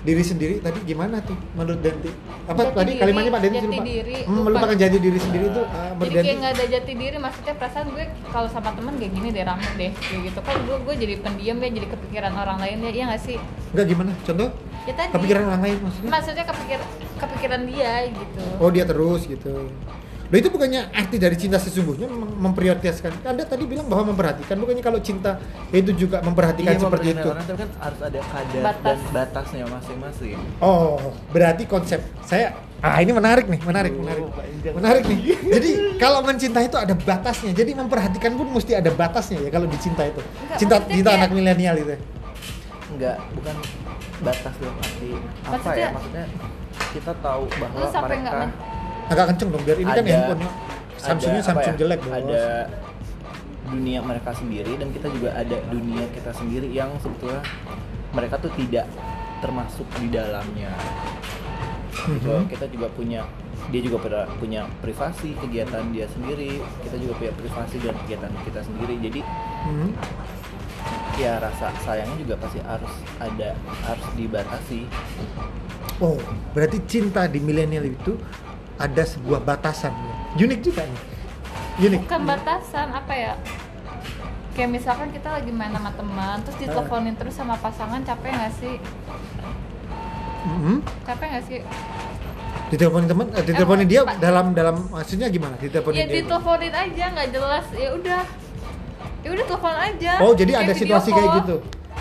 diri 0.00 0.24
sendiri 0.24 0.54
tadi 0.58 0.80
gimana 0.82 1.20
tuh 1.20 1.36
menurut 1.52 1.76
Denti? 1.78 2.08
Apa 2.46 2.64
Jati 2.64 2.72
tadi 2.74 2.90
diri, 2.90 3.00
kalimatnya 3.00 3.30
Pak 3.30 3.42
Denti 3.42 3.56
jati 3.58 3.68
lupa? 3.68 3.84
diri, 3.84 4.16
Hmm, 4.16 4.32
lupa. 4.32 4.44
melupakan 4.48 4.76
jati 4.78 4.96
diri 4.98 5.18
sendiri 5.18 5.44
itu 5.46 5.62
menurut 5.92 6.08
jadi 6.08 6.24
kayak 6.24 6.38
nggak 6.40 6.52
ada 6.52 6.64
jati 6.66 6.92
diri 6.94 7.16
maksudnya 7.18 7.54
perasaan 7.54 7.86
gue 7.90 8.04
kalau 8.26 8.48
sama 8.48 8.70
temen 8.72 8.94
kayak 8.96 9.12
gini 9.12 9.28
deh 9.28 9.44
rame 9.44 9.68
deh 9.76 9.90
kayak 9.92 10.20
gitu 10.24 10.40
kan 10.40 10.56
gue 10.58 10.76
gue 10.80 10.94
jadi 10.96 11.14
pendiam 11.20 11.56
ya 11.58 11.68
jadi 11.70 11.86
kepikiran 11.90 12.32
orang 12.34 12.58
lain 12.58 12.76
ya 12.80 12.90
iya 12.90 13.04
nggak 13.06 13.22
sih 13.22 13.36
Enggak 13.70 13.86
gimana? 13.86 14.12
Contoh? 14.22 14.48
ya 14.80 14.94
tadi 14.96 15.10
Kepikiran 15.12 15.42
orang 15.46 15.62
lain 15.62 15.76
maksudnya? 15.84 16.10
maksudnya 16.10 16.44
kepikir 16.48 16.80
kepikiran 17.20 17.60
dia 17.68 17.92
gitu 18.08 18.42
Oh 18.56 18.68
dia 18.68 18.84
terus 18.84 19.20
gitu. 19.24 19.52
Loh 20.30 20.38
itu 20.38 20.46
bukannya 20.46 20.94
arti 20.94 21.18
dari 21.18 21.34
cinta 21.34 21.58
sesungguhnya 21.58 22.06
mem- 22.06 22.38
memprioritaskan. 22.40 23.10
Anda 23.24 23.42
tadi 23.42 23.66
bilang 23.66 23.84
bahwa 23.84 24.14
memperhatikan, 24.14 24.54
bukannya 24.56 24.78
kalau 24.78 24.98
cinta 25.00 25.42
itu 25.68 25.90
juga 25.92 26.22
memperhatikan 26.22 26.70
Iya, 26.70 26.80
seperti 26.80 27.10
memperhatikan 27.10 27.18
itu. 27.18 27.28
orang 27.28 27.44
tapi 27.44 27.58
kan 27.58 27.70
harus 27.82 28.00
ada 28.00 28.20
kadar 28.22 28.62
Batas. 28.62 28.82
dan 28.86 28.98
batasnya 29.10 29.64
masing-masing 29.66 30.38
Oh, 30.60 31.02
berarti 31.28 31.66
konsep 31.66 31.98
saya 32.22 32.54
ah 32.78 32.96
ini 32.96 33.10
menarik 33.10 33.44
nih, 33.44 33.58
menarik, 33.60 33.90
Oh, 33.90 34.00
menarik. 34.00 34.24
Menarik 34.72 35.02
nih. 35.04 35.18
Jadi 35.50 35.70
kalau 35.96 36.22
mencintai 36.22 36.64
itu 36.64 36.78
ada 36.78 36.94
batasnya. 36.94 37.50
Jadi 37.50 37.70
memperhatikan 37.74 38.30
pun 38.32 38.46
mesti 38.48 38.72
ada 38.72 38.88
batasnya 38.88 39.38
ya 39.40 39.50
kalau 39.50 39.66
dicinta 39.66 40.02
itu. 40.04 40.22
Enggak, 40.22 40.56
cinta 40.56 40.76
cinta 40.80 41.10
kayak- 41.10 41.18
anak 41.18 41.30
milenial 41.32 41.74
itu. 41.76 41.94
enggak 42.88 43.16
bukan 43.32 43.54
batas 44.20 44.54
dalam 44.56 44.76
arti 44.76 45.10
apa 45.10 45.50
Maksudnya- 45.52 45.78
ya 45.80 45.88
maksudnya 45.90 46.24
kita 46.90 47.12
tahu 47.16 47.42
bahwa 47.52 47.86
mereka 48.00 48.38
Agak 49.10 49.24
kenceng 49.28 49.48
dong 49.50 49.62
biar 49.62 49.76
ini 49.76 49.86
kan 49.86 49.98
Ada- 49.98 50.06
handphone 50.08 50.42
Samsungnya 50.96 51.42
Samsung 51.42 51.74
ya, 51.74 51.80
jelek 51.80 52.00
bos. 52.00 52.12
ada 52.14 52.44
dunia 53.66 53.98
mereka 54.00 54.30
sendiri 54.30 54.72
dan 54.74 54.88
kita 54.90 55.08
juga 55.08 55.30
ada 55.32 55.56
dunia 55.66 56.04
kita 56.10 56.30
sendiri 56.30 56.68
yang 56.68 56.90
sebetulnya 56.98 57.40
mereka 58.10 58.34
tuh 58.36 58.50
tidak 58.54 58.86
termasuk 59.40 59.86
di 59.96 60.08
dalamnya. 60.08 60.70
Mhm. 62.00 62.48
kita 62.48 62.64
juga 62.66 62.86
punya 62.88 63.26
dia 63.68 63.82
juga 63.82 64.00
pada 64.00 64.20
punya 64.36 64.64
privasi 64.80 65.36
kegiatan 65.36 65.90
dia 65.90 66.06
sendiri. 66.06 66.58
Kita 66.80 66.96
juga 66.96 67.12
punya 67.14 67.32
privasi 67.34 67.76
dan 67.78 67.94
kegiatan 67.98 68.30
kita 68.40 68.60
sendiri. 68.62 68.94
Jadi 69.00 69.20
Hmm. 69.60 69.90
ya 71.14 71.36
rasa 71.36 71.68
sayangnya 71.78 72.16
juga 72.18 72.34
pasti 72.36 72.58
harus 72.58 72.92
ada 73.18 73.52
harus 73.84 74.06
dibatasi. 74.14 74.80
Oh, 75.98 76.16
berarti 76.50 76.80
cinta 76.86 77.24
di 77.24 77.36
milenial 77.38 77.84
itu 77.84 78.16
ada 78.80 79.02
sebuah 79.04 79.40
batasan. 79.40 79.92
Unik 80.34 80.60
juga 80.62 80.82
nih. 80.82 81.00
Unik. 81.80 82.00
bukan 82.04 82.22
batasan 82.26 82.88
apa 82.90 83.14
ya 83.14 83.32
kayak 84.52 84.68
misalkan 84.70 85.08
kita 85.08 85.32
lagi 85.32 85.48
main 85.48 85.70
sama 85.70 85.88
teman 85.90 86.36
terus 86.42 86.56
diteleponin 86.58 87.14
terus 87.14 87.32
sama 87.32 87.56
pasangan 87.56 88.00
capek 88.02 88.30
nggak 88.30 88.52
sih 88.54 88.76
Mhm. 90.42 90.74
capek 91.04 91.26
nggak 91.30 91.44
sih 91.46 91.60
Diteleponin 92.68 93.08
teman, 93.08 93.26
eh, 93.30 93.42
diteleponin 93.42 93.82
dia 93.84 94.00
Pak? 94.04 94.20
dalam 94.20 94.46
dalam 94.52 94.76
maksudnya 94.88 95.26
gimana? 95.26 95.56
Diteleponin 95.56 95.96
ya 95.96 96.04
dia. 96.04 96.14
diteleponin 96.20 96.70
aja 96.72 97.04
nggak 97.10 97.28
jelas 97.30 97.66
ya 97.72 97.88
udah 97.90 98.22
ya 99.20 99.28
udah 99.30 99.44
telepon 99.44 99.74
aja 99.76 100.12
Oh, 100.20 100.32
jadi 100.32 100.52
Kayak 100.52 100.62
ada 100.62 100.72
situasi 100.76 101.08
kayak 101.10 101.30
gitu. 101.40 101.56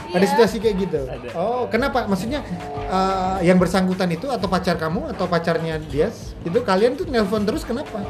Ada 0.09 0.19
Iya. 0.19 0.31
situasi 0.33 0.55
kayak 0.57 0.75
gitu. 0.79 1.01
Ada. 1.05 1.27
Oh, 1.33 1.69
kenapa? 1.69 2.05
Maksudnya 2.05 2.41
eh, 2.89 3.37
yang 3.45 3.57
bersangkutan 3.57 4.09
itu 4.09 4.25
atau 4.25 4.49
pacar 4.49 4.75
kamu 4.75 5.13
atau 5.13 5.25
pacarnya 5.25 5.77
dia 5.79 6.09
itu 6.41 6.59
kalian 6.59 6.97
tuh 6.97 7.05
nelpon 7.05 7.45
terus 7.45 7.61
kenapa? 7.61 8.01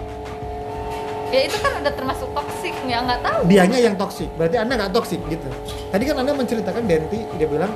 ya 1.29 1.45
itu 1.45 1.61
kan 1.61 1.77
udah 1.77 1.93
termasuk 1.93 2.25
toksik 2.33 2.73
ya 2.89 3.05
nggak 3.05 3.21
tahu 3.21 3.39
Dianya 3.45 3.77
yang 3.77 3.93
toksik. 3.93 4.25
Berarti 4.33 4.57
Anda 4.57 4.73
nggak 4.81 4.91
toksik 4.91 5.21
gitu. 5.29 5.45
Tadi 5.93 6.03
kan 6.03 6.15
Anda 6.17 6.33
menceritakan 6.33 6.89
Denti 6.89 7.21
dia 7.37 7.45
bilang, 7.45 7.69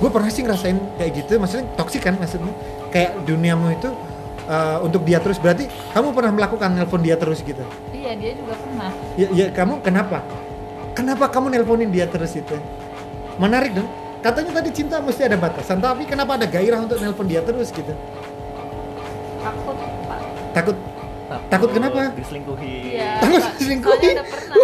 "Gue 0.00 0.08
pernah 0.08 0.32
sih 0.32 0.40
ngerasain 0.40 0.80
kayak 0.96 1.12
gitu." 1.12 1.36
Maksudnya 1.36 1.68
toksik 1.76 2.00
kan 2.00 2.16
maksudnya? 2.16 2.48
Kayak 2.88 3.20
duniamu 3.28 3.68
itu 3.68 3.92
eh, 4.48 4.78
untuk 4.80 5.04
dia 5.04 5.20
terus. 5.20 5.36
Berarti 5.36 5.68
kamu 5.92 6.14
pernah 6.14 6.32
melakukan 6.32 6.72
nelpon 6.72 7.04
dia 7.04 7.20
terus 7.20 7.44
gitu. 7.44 7.60
iya 7.92 8.16
dia 8.16 8.32
juga 8.32 8.54
pernah 8.56 8.88
Ya, 9.18 9.26
ya 9.34 9.46
kamu 9.52 9.82
kenapa? 9.84 10.22
Kenapa 10.96 11.28
kamu 11.28 11.52
nelponin 11.52 11.92
dia 11.92 12.08
terus 12.08 12.32
itu? 12.32 12.56
Menarik 13.36 13.72
dong. 13.72 13.88
Katanya 14.18 14.50
tadi 14.54 14.70
cinta 14.72 14.98
mesti 14.98 15.22
ada 15.22 15.36
batasan, 15.36 15.78
tapi 15.78 16.02
kenapa 16.02 16.34
ada 16.34 16.44
gairah 16.44 16.80
untuk 16.80 16.98
nelpon 16.98 17.24
dia 17.24 17.40
terus 17.40 17.70
gitu? 17.70 17.92
takut 19.38 19.76
pak 20.02 20.20
Takut 20.52 20.76
Takut 21.46 21.70
kenapa? 21.70 22.10
diselingkuhi 22.12 22.74
iya 22.92 23.18
Takut 23.18 23.42
soalnya 23.46 24.10
udah 24.12 24.26
pernah 24.26 24.56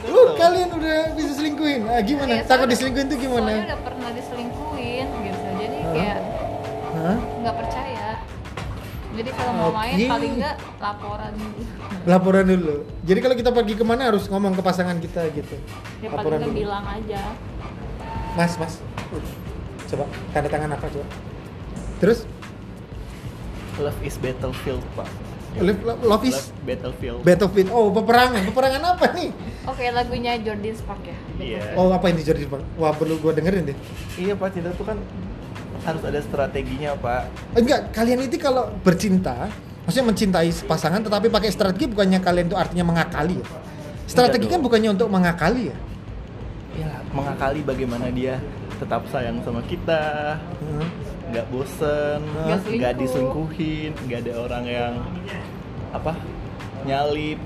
Lu 0.00 0.20
kalian 0.32 0.68
udah 0.72 0.98
bisa 1.12 1.32
selingkuhin. 1.34 1.80
Ah, 1.84 2.00
gimana? 2.00 2.32
Iya, 2.32 2.42
Takut 2.42 2.48
soalnya- 2.48 2.70
diselingkuhin 2.70 3.06
tuh 3.06 3.18
soalnya 3.18 3.34
gimana? 3.34 3.52
udah 3.66 3.80
pernah 3.82 4.10
diselingkuhin 4.14 5.06
gitu 5.20 5.46
jadi 5.58 5.78
kayak 5.90 6.18
Hah? 6.90 7.16
nggak 7.40 7.54
percaya 7.56 7.99
jadi 9.10 9.30
kalau 9.34 9.52
mau 9.52 9.70
main 9.74 9.96
paling 9.98 10.32
nggak 10.38 10.56
laporan 10.78 11.32
dulu 11.34 11.62
Laporan 12.00 12.44
dulu. 12.48 12.76
Jadi 13.04 13.18
kalau 13.20 13.36
kita 13.36 13.50
pergi 13.52 13.74
ke 13.76 13.84
mana 13.84 14.08
harus 14.08 14.24
ngomong 14.24 14.56
ke 14.56 14.62
pasangan 14.62 14.96
kita 14.96 15.28
gitu. 15.30 15.52
ya 16.00 16.08
Laporan 16.08 16.40
dulu. 16.40 16.54
bilang 16.56 16.84
aja 16.86 17.20
Mas, 18.32 18.56
mas. 18.56 18.78
Coba 19.84 20.06
tanda 20.30 20.48
tangan 20.48 20.70
apa 20.72 20.86
coba? 20.86 21.06
Terus 21.98 22.24
love 23.76 24.00
is 24.00 24.16
battlefield 24.16 24.84
pak 24.92 25.08
love, 25.56 25.80
love, 25.82 26.00
love 26.04 26.24
is 26.24 26.36
love 26.36 26.48
battlefield 26.62 27.20
battlefield. 27.20 27.68
Oh, 27.68 27.88
peperangan. 27.90 28.44
Peperangan 28.46 28.82
apa 28.94 29.06
nih? 29.12 29.30
oke 29.64 29.82
lagunya 29.90 30.36
Jordan 30.38 30.72
Spark 30.72 31.02
ya 31.02 31.16
Iya. 31.36 31.60
Oh, 31.74 31.88
apa 31.90 32.08
ini 32.08 32.20
Jordi 32.20 32.44
Bang? 32.44 32.60
Wah, 32.76 32.92
perlu 32.92 33.16
gua 33.18 33.32
dengerin 33.32 33.72
deh. 33.72 33.76
iya 34.16 34.32
pak 34.32 34.52
cinta 34.52 34.70
tuh 34.72 34.84
kan 34.84 34.96
harus 35.80 36.02
ada 36.02 36.20
strateginya 36.20 36.92
pak 36.94 37.22
Enggak, 37.54 37.80
kalian 37.90 38.20
itu 38.22 38.36
kalau 38.36 38.68
bercinta, 38.80 39.48
maksudnya 39.82 40.06
mencintai 40.06 40.48
pasangan 40.64 41.00
tetapi 41.00 41.26
pakai 41.26 41.48
strategi 41.48 41.86
bukannya 41.86 42.18
kalian 42.18 42.46
itu 42.46 42.56
artinya 42.56 42.84
mengakali 42.84 43.40
ya? 43.40 43.46
Strategi 44.04 44.46
kan 44.46 44.60
bukannya 44.60 44.90
untuk 44.90 45.08
mengakali 45.08 45.70
ya? 45.70 45.76
ya 46.72 46.90
mengakali 47.10 47.60
bagaimana 47.60 48.08
dia 48.08 48.38
tetap 48.76 49.02
sayang 49.08 49.42
sama 49.42 49.60
kita 49.62 50.38
Hmm. 50.62 50.86
nggak 51.28 51.46
bosen 51.48 52.20
Nggak 52.22 52.46
nggak 52.46 52.60
selingkuh. 52.62 52.94
diselingkuhin 52.96 53.90
nggak 54.06 54.18
ada 54.22 54.32
orang 54.38 54.64
yang 54.64 54.92
apa 55.90 56.12
nyalip 56.82 57.38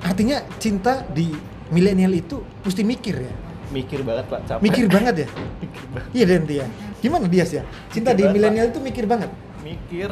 Artinya 0.00 0.40
cinta 0.56 1.04
di 1.06 1.28
milenial 1.68 2.10
itu 2.10 2.40
mesti 2.60 2.80
mikir 2.80 3.20
ya? 3.20 3.34
Mikir 3.70 4.00
banget 4.02 4.24
pak 4.26 4.40
capek 4.46 4.62
Mikir 4.62 4.86
banget 4.90 5.14
ya? 5.24 5.28
mikir 5.62 5.84
banget 5.94 6.10
Iya 6.12 6.24
Denti 6.26 6.54
ya? 6.58 6.66
Gimana 7.00 7.26
dia 7.30 7.44
sih 7.46 7.56
ya? 7.58 7.64
Cinta 7.88 8.10
Mikir 8.12 8.28
di 8.28 8.34
milenial 8.34 8.66
itu 8.70 8.80
mikir 8.82 9.04
banget? 9.06 9.30
mikir 9.60 10.10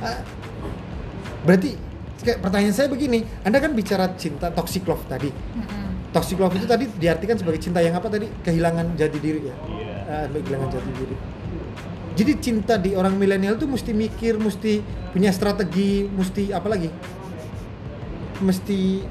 Ah, 0.00 0.24
berarti 1.44 1.76
kayak 2.24 2.40
pertanyaan 2.40 2.72
saya 2.72 2.88
begini, 2.88 3.24
Anda 3.44 3.60
kan 3.60 3.72
bicara 3.76 4.16
cinta 4.16 4.48
toxic 4.48 4.84
love 4.88 5.04
tadi. 5.08 5.28
Mm-mm. 5.28 6.12
Toxic 6.12 6.40
love 6.40 6.56
itu 6.56 6.64
tadi 6.64 6.88
diartikan 6.88 7.36
sebagai 7.36 7.60
cinta 7.60 7.84
yang 7.84 7.96
apa 7.96 8.08
tadi? 8.08 8.28
Kehilangan 8.40 8.96
jati 8.96 9.18
diri 9.20 9.40
ya? 9.44 9.54
iya 9.68 9.94
Ah, 10.08 10.26
kehilangan 10.26 10.68
jati 10.72 10.90
diri. 10.96 11.16
Jadi 12.16 12.32
cinta 12.42 12.74
di 12.80 12.96
orang 12.96 13.14
milenial 13.16 13.56
tuh 13.60 13.68
mesti 13.68 13.92
mikir, 13.92 14.36
mesti 14.40 14.80
punya 15.12 15.30
strategi, 15.30 16.04
mesti 16.08 16.50
apa 16.50 16.68
lagi? 16.68 16.88
Mesti 18.40 19.04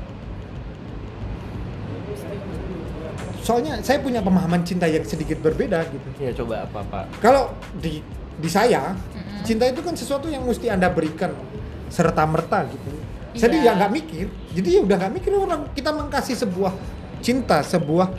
Soalnya 3.49 3.81
saya 3.81 3.97
punya 3.97 4.21
pemahaman 4.21 4.61
cinta 4.61 4.85
yang 4.85 5.01
sedikit 5.01 5.41
berbeda 5.41 5.81
gitu. 5.89 6.05
ya 6.21 6.29
coba 6.31 6.61
apa 6.63 6.85
pak 6.85 7.03
Kalau 7.17 7.49
di 7.73 7.97
di 8.37 8.45
saya, 8.47 8.93
Mm-mm. 8.93 9.41
cinta 9.41 9.65
itu 9.65 9.81
kan 9.81 9.91
sesuatu 9.91 10.29
yang 10.29 10.45
mesti 10.45 10.69
Anda 10.69 10.85
berikan 10.87 11.33
serta 11.89 12.23
merta 12.23 12.61
gitu. 12.63 12.93
Jadi 13.33 13.57
Iya. 13.59 13.73
ya 13.73 13.77
nggak 13.79 13.91
mikir. 13.91 14.25
Jadi 14.53 14.69
ya 14.69 14.79
udah 14.79 14.95
nggak 14.95 15.13
mikir 15.15 15.31
orang 15.33 15.65
kita 15.71 15.89
mengkasih 15.89 16.37
sebuah 16.37 16.77
cinta, 17.19 17.59
sebuah 17.59 18.13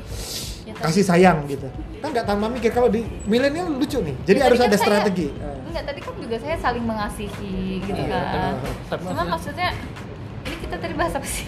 Ya, 0.61 0.75
tapi- 0.75 0.83
kasih 0.91 1.05
sayang 1.05 1.47
gitu. 1.47 1.71
Kan 2.01 2.11
nggak 2.11 2.27
tanpa 2.27 2.51
mikir 2.51 2.71
kalau 2.71 2.89
di 2.89 3.01
milenial 3.25 3.71
lucu 3.71 4.03
nih. 4.03 4.19
Jadi 4.25 4.35
Ya, 4.37 4.45
harus 4.45 4.59
tadi 4.59 4.67
ada 4.67 4.75
kan 4.75 4.81
saya- 4.81 4.91
strategi. 4.99 5.29
Enggak 5.65 5.85
tadi 5.87 6.01
kan 6.01 6.15
juga 6.19 6.37
saya 6.37 6.57
saling 6.59 6.85
mengasihi 6.85 7.55
gitu 7.81 8.03
Iya, 8.03 8.19
kan. 8.27 8.53
Tapi 8.91 9.03
cuma 9.07 9.15
maksudnya- 9.15 9.31
maksudnya 9.31 9.69
ini 10.43 10.57
kita 10.59 10.75
tadi 10.77 10.95
bahas 10.99 11.15
apa 11.15 11.29
sih 11.29 11.47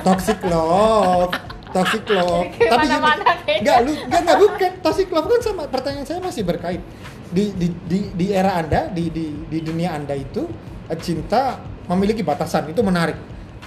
Toxic 0.00 0.38
love, 0.44 1.34
toxic 1.70 2.02
love. 2.08 2.48
Jadi 2.48 2.68
Tapi 2.68 2.84
gini, 2.84 2.94
mana-mana 2.94 3.22
kayaknya. 3.44 3.62
nggak 3.62 3.78
lu 3.82 3.92
nggak 4.08 4.20
nggak 4.24 4.38
bukan 4.38 4.72
toxic 4.80 5.08
love 5.08 5.26
kan 5.26 5.40
sama 5.40 5.62
pertanyaan 5.68 6.06
saya 6.06 6.20
masih 6.20 6.42
berkait 6.42 6.82
di 7.28 7.52
di 7.52 7.66
di, 7.84 7.98
di 8.12 8.26
era 8.32 8.56
anda 8.56 8.88
di 8.88 9.12
di 9.12 9.26
di 9.46 9.58
dunia 9.60 9.92
anda 9.92 10.12
itu 10.12 10.48
eh, 10.88 10.98
cinta 10.98 11.60
memiliki 11.86 12.20
batasan 12.20 12.72
itu 12.72 12.80
menarik 12.80 13.16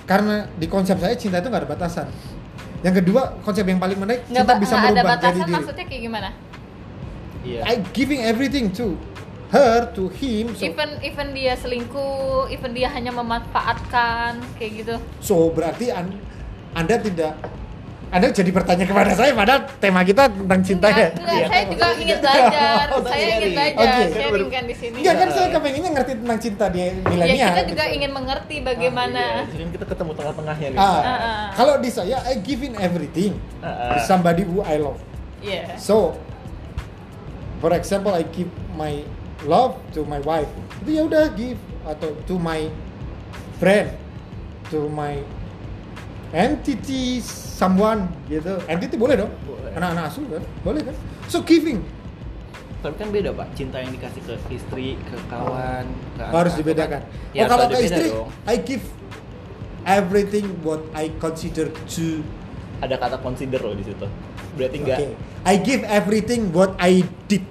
karena 0.04 0.50
di 0.52 0.66
konsep 0.66 0.98
saya 0.98 1.14
cinta 1.14 1.38
itu 1.38 1.48
nggak 1.48 1.62
ada 1.64 1.70
batasan. 1.70 2.08
Yang 2.82 3.06
kedua 3.06 3.38
konsep 3.46 3.62
yang 3.64 3.78
paling 3.78 3.98
menarik 3.98 4.26
nggak 4.26 4.42
cinta 4.42 4.54
bisa 4.58 4.74
ada 4.74 4.90
merubah 4.90 4.98
jadi 4.98 5.10
batasan 5.14 5.46
diri. 5.46 5.54
maksudnya 5.54 5.86
kayak 5.86 6.02
gimana 6.02 6.30
iya 7.42 7.62
I 7.66 7.74
giving 7.94 8.22
everything 8.26 8.74
to 8.74 8.98
her 9.54 9.86
to 9.94 10.10
him 10.18 10.58
so, 10.58 10.66
even 10.66 10.90
even 11.04 11.28
dia 11.36 11.54
selingkuh 11.54 12.50
even 12.50 12.72
dia 12.72 12.90
hanya 12.90 13.14
memanfaatkan 13.14 14.42
kayak 14.58 14.72
gitu 14.82 14.96
so 15.22 15.54
berarti 15.54 15.94
an- 15.94 16.18
anda 16.74 16.98
tidak 16.98 17.38
anda 18.12 18.28
jadi 18.28 18.52
bertanya 18.52 18.84
kepada 18.84 19.16
saya 19.16 19.32
padahal 19.32 19.72
tema 19.80 20.04
kita 20.04 20.28
tentang 20.28 20.62
cinta 20.62 20.88
ya 20.88 21.08
enggak, 21.10 21.48
saya 21.48 21.64
juga 21.66 21.88
ingin 21.96 22.18
belajar 22.20 22.86
Oh, 22.92 23.00
saya 23.02 23.16
nyari. 23.18 23.32
ingin 23.34 23.50
belajar 23.54 23.88
Oke. 23.88 24.12
sharing 24.12 24.50
kan 24.50 24.64
di 24.64 24.76
sini 24.76 24.96
Enggak 25.00 25.16
kan 25.16 25.28
saya 25.32 25.48
kepengennya 25.50 25.92
ngerti 25.94 26.12
tentang 26.20 26.40
cinta 26.40 26.66
di 26.68 26.78
ya 26.78 26.88
milenial 27.02 27.50
kita 27.50 27.64
juga 27.66 27.86
ingin 27.88 28.12
mengerti 28.12 28.56
bagaimana 28.60 29.24
Iya, 29.42 29.48
jadi 29.50 29.64
kita 29.72 29.86
ketemu 29.88 30.12
tengah-tengahnya 30.14 30.68
nih. 30.70 30.78
Ah, 30.78 30.92
Ah, 30.92 31.08
ah. 31.08 31.46
kalau 31.56 31.76
di 31.80 31.90
saya 31.90 32.18
I 32.22 32.36
give 32.38 32.62
in 32.62 32.76
everything 32.76 33.40
Ah, 33.58 33.66
ah. 33.66 33.92
to 33.94 34.04
somebody 34.04 34.44
who 34.44 34.60
I 34.60 34.76
love 34.76 35.00
Iya. 35.40 35.74
So, 35.76 36.20
for 37.58 37.72
example, 37.72 38.12
I 38.12 38.28
give 38.28 38.46
my 38.72 39.02
love 39.44 39.74
to 39.92 40.04
my 40.04 40.22
wife. 40.22 40.46
Itu 40.78 40.90
ya 40.92 41.02
udah 41.04 41.32
give 41.32 41.58
atau 41.84 42.14
to 42.26 42.36
my 42.36 42.70
friend, 43.58 43.90
to 44.68 44.86
my 44.88 45.18
entity, 46.32 47.20
someone 47.22 48.08
gitu. 48.26 48.56
Entity 48.66 48.96
boleh 48.96 49.16
dong. 49.18 49.32
Boleh. 49.44 49.72
Anak-anak 49.74 50.04
asuh 50.08 50.24
kan, 50.26 50.44
boleh 50.62 50.82
kan. 50.82 50.96
So 51.28 51.42
giving 51.42 51.80
Tapi 52.82 52.98
kan 52.98 53.08
beda 53.08 53.30
pak, 53.32 53.54
cinta 53.54 53.78
yang 53.78 53.94
dikasih 53.94 54.26
ke 54.26 54.34
istri, 54.50 54.98
ke 55.00 55.14
kawan, 55.30 55.86
ke 56.18 56.24
harus 56.26 56.50
anak, 56.52 56.60
dibedakan. 56.60 56.90
kan- 56.98 57.06
Ya, 57.30 57.46
oh 57.46 57.48
kalau 57.48 57.66
ke 57.70 57.78
istri, 57.80 58.10
dong. 58.10 58.30
I 58.44 58.56
give 58.58 58.82
everything 59.84 60.46
what 60.60 60.82
I 60.92 61.14
consider 61.16 61.70
to. 61.70 62.26
Ada 62.82 62.98
kata 62.98 63.22
consider 63.22 63.62
loh 63.62 63.78
di 63.78 63.86
situ. 63.86 64.08
Berarti 64.52 64.78
enggak. 64.78 64.98
Okay. 64.98 65.14
I 65.44 65.56
give 65.58 65.86
everything 65.86 66.50
what 66.50 66.74
I 66.78 67.06
did 67.28 67.46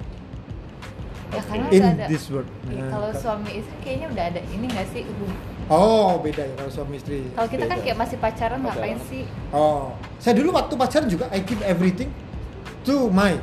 Ya 1.31 1.39
karena 1.41 1.67
in 1.71 1.83
ada. 1.85 2.05
this 2.11 2.27
world. 2.27 2.51
Iya, 2.67 2.75
Nah, 2.77 2.87
kalau 2.91 3.09
ka- 3.09 3.19
suami 3.23 3.51
istri 3.55 3.75
kayaknya 3.79 4.07
udah 4.11 4.25
ada 4.35 4.41
ini 4.45 4.65
nggak 4.67 4.87
sih? 4.91 5.03
Oh 5.71 6.19
beda 6.19 6.43
ya 6.43 6.53
kalau 6.59 6.67
suami 6.67 6.99
istri. 6.99 7.31
Kalau 7.31 7.47
kita 7.47 7.63
kan 7.63 7.79
Beda. 7.79 7.85
kayak 7.87 7.97
masih 7.97 8.17
pacaran 8.19 8.59
Pacaran. 8.59 8.75
ngapain 8.75 8.99
sih? 9.07 9.23
Oh, 9.55 9.95
saya 10.19 10.35
dulu 10.35 10.51
waktu 10.51 10.75
pacaran 10.75 11.07
juga 11.07 11.31
I 11.31 11.39
give 11.39 11.63
everything 11.63 12.11
to 12.83 13.07
my 13.07 13.39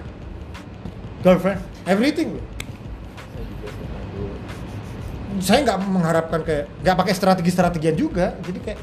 girlfriend, 1.24 1.56
everything. 1.88 2.36
loh. 2.36 2.44
Saya 5.40 5.64
nggak 5.64 5.78
mengharapkan 5.88 6.40
kayak 6.44 6.68
nggak 6.84 6.96
pakai 6.98 7.14
strategi-strategian 7.16 7.96
juga, 7.96 8.36
jadi 8.44 8.58
kayak 8.60 8.78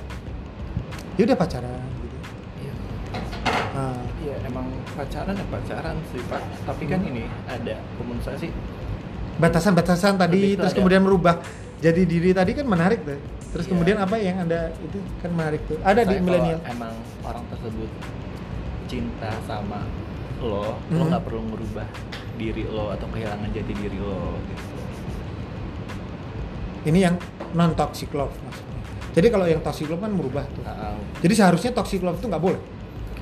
ya 1.16 1.24
udah 1.30 1.38
pacaran. 1.38 1.86
Gitu. 2.02 2.18
Iya. 2.58 2.74
Nah, 3.76 4.00
Iya, 4.26 4.36
emang 4.42 4.66
pacaran 4.98 5.38
ya 5.38 5.46
pacaran 5.54 5.96
sih 6.10 6.22
pak. 6.26 6.42
Tapi 6.66 6.84
kan 6.90 6.98
Hmm. 6.98 7.10
ini 7.14 7.24
ada 7.46 7.78
sih 8.42 8.50
batasan-batasan 9.38 10.18
tadi, 10.18 10.56
terus 10.58 10.72
ada- 10.72 10.80
kemudian 10.80 11.04
merubah 11.04 11.44
jadi 11.80 12.02
diri 12.04 12.32
tadi 12.32 12.52
kan 12.54 12.66
menarik 12.66 13.04
tuh. 13.04 13.20
Terus 13.52 13.66
Iya. 13.66 13.72
kemudian 13.72 13.98
apa 13.98 14.16
yang 14.20 14.38
anda 14.42 14.68
itu 14.76 15.00
kan 15.20 15.32
menarik 15.32 15.62
tuh. 15.64 15.80
Ada 15.80 16.04
di 16.04 16.08
saya 16.08 16.20
kalau 16.20 16.26
milenial. 16.28 16.60
Emang 16.66 16.94
orang 17.22 17.44
tersebut 17.48 17.90
cinta 18.86 19.32
sama 19.44 19.80
lo, 20.40 20.76
lo 20.92 21.02
Hmm. 21.02 21.08
nggak 21.10 21.24
perlu 21.24 21.42
merubah 21.42 21.88
diri 22.36 22.68
lo 22.68 22.92
atau 22.92 23.08
kehilangan 23.08 23.48
jati 23.50 23.74
diri 23.74 23.96
lo 23.96 24.36
gitu. 24.46 24.76
Ini 26.86 27.00
yang 27.02 27.16
non 27.52 27.74
toxic 27.74 28.14
love 28.14 28.36
maksudnya. 28.38 28.74
Jadi 29.16 29.28
kalau 29.32 29.46
yang 29.48 29.64
toxic 29.64 29.88
love 29.88 30.04
kan 30.04 30.12
merubah 30.12 30.44
tuh. 30.52 30.64
Jadi 31.24 31.34
seharusnya 31.34 31.72
toxic 31.72 32.04
love 32.04 32.20
itu 32.20 32.28
nggak 32.28 32.44
boleh. 32.44 32.62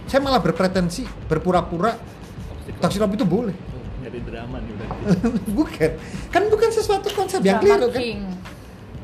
Saya 0.03 0.19
malah 0.19 0.41
berpretensi 0.41 1.05
berpura-pura 1.29 1.93
toxic 1.95 2.75
toxic 2.81 2.99
love 2.99 3.13
itu 3.13 3.23
boleh. 3.23 3.55
Nyari 4.03 4.19
drama 4.19 4.57
nih 4.59 4.73
berarti. 4.75 5.03
bukan 5.57 5.89
kan 6.27 6.43
bukan 6.51 6.69
sesuatu 6.73 7.07
konsep 7.13 7.39
yang 7.39 7.61
keliru 7.61 7.87
kan 7.87 8.01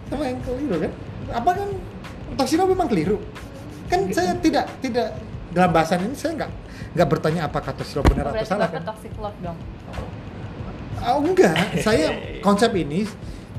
Sama 0.09 0.23
yang 0.25 0.39
keliru 0.41 0.75
kan? 0.81 0.91
Apa 1.29 1.49
kan 1.53 1.69
love 2.37 2.69
memang 2.73 2.87
keliru? 2.89 3.17
Kan 3.89 4.09
saya 4.13 4.33
tidak 4.37 4.65
tidak 4.81 5.13
dalam 5.53 5.69
bahasan 5.73 6.05
ini 6.05 6.13
saya 6.13 6.45
nggak 6.45 6.51
nggak 6.97 7.07
bertanya 7.09 7.41
apakah 7.49 7.73
love 7.73 8.07
benar 8.09 8.33
atau 8.33 8.45
salah 8.45 8.69
kan? 8.69 8.81
toxic 8.85 9.13
love 9.17 9.37
dong. 9.41 9.57
oh 11.05 11.19
enggak. 11.21 11.55
Saya 11.85 12.39
konsep 12.41 12.73
ini 12.73 13.05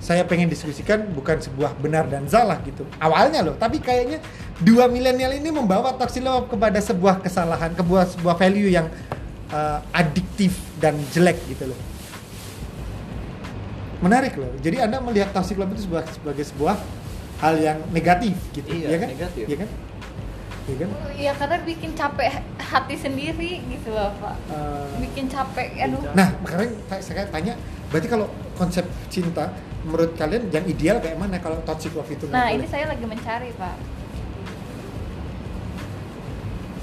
saya 0.00 0.24
pengen 0.24 0.48
diskusikan 0.48 1.12
bukan 1.12 1.38
sebuah 1.44 1.76
benar 1.76 2.08
dan 2.08 2.26
salah 2.26 2.58
gitu. 2.66 2.82
Awalnya 2.98 3.46
loh 3.46 3.54
tapi 3.54 3.78
kayaknya 3.78 4.18
dua 4.58 4.90
milenial 4.90 5.34
ini 5.34 5.50
membawa 5.54 5.94
toxic 5.94 6.22
love 6.26 6.50
kepada 6.50 6.78
sebuah 6.82 7.22
kesalahan 7.22 7.74
kebuah 7.78 8.10
sebuah 8.18 8.34
value 8.34 8.70
yang 8.74 8.86
uh, 9.54 9.78
adiktif 9.94 10.56
dan 10.82 10.98
jelek 11.14 11.38
gitu 11.46 11.70
loh 11.70 11.99
menarik 14.00 14.34
loh 14.36 14.50
jadi 14.58 14.88
anda 14.88 14.98
melihat 14.98 15.30
toxic 15.30 15.56
love 15.56 15.72
itu 15.72 15.84
sebuah, 15.84 16.02
sebagai 16.08 16.44
sebuah 16.44 16.76
hal 17.40 17.54
yang 17.56 17.78
negatif 17.90 18.36
gitu 18.52 18.68
Iya, 18.68 18.86
ya 18.88 18.96
kan 18.96 19.08
negatif. 19.08 19.44
Iya 19.44 19.56
kan 19.56 19.68
Iya 20.60 20.76
kan 20.76 20.88
Iya 21.16 21.32
karena 21.34 21.56
bikin 21.64 21.90
capek 21.92 22.28
hati 22.60 22.94
sendiri 22.94 23.58
gitu 23.66 23.90
loh 23.90 24.12
pak. 24.22 24.36
Uh, 24.46 24.86
Bikin 25.02 25.26
capek, 25.26 25.82
aduh. 25.82 25.98
Nah, 26.14 26.30
makanya 26.38 26.70
saya- 27.02 27.26
tanya, 27.26 27.58
berarti 27.90 28.06
kalau 28.06 28.30
konsep 28.54 28.86
cinta 29.10 29.50
menurut 29.82 30.14
kalian 30.14 30.46
yang 30.52 30.62
ideal 30.68 31.02
kayak 31.02 31.18
mana 31.18 31.40
kalau 31.42 31.58
toxic 31.66 31.90
love 31.96 32.06
itu? 32.06 32.28
Nah 32.30 32.46
boleh? 32.46 32.62
ini 32.62 32.66
saya 32.70 32.86
lagi 32.86 33.02
mencari 33.02 33.50
pak. 33.56 33.74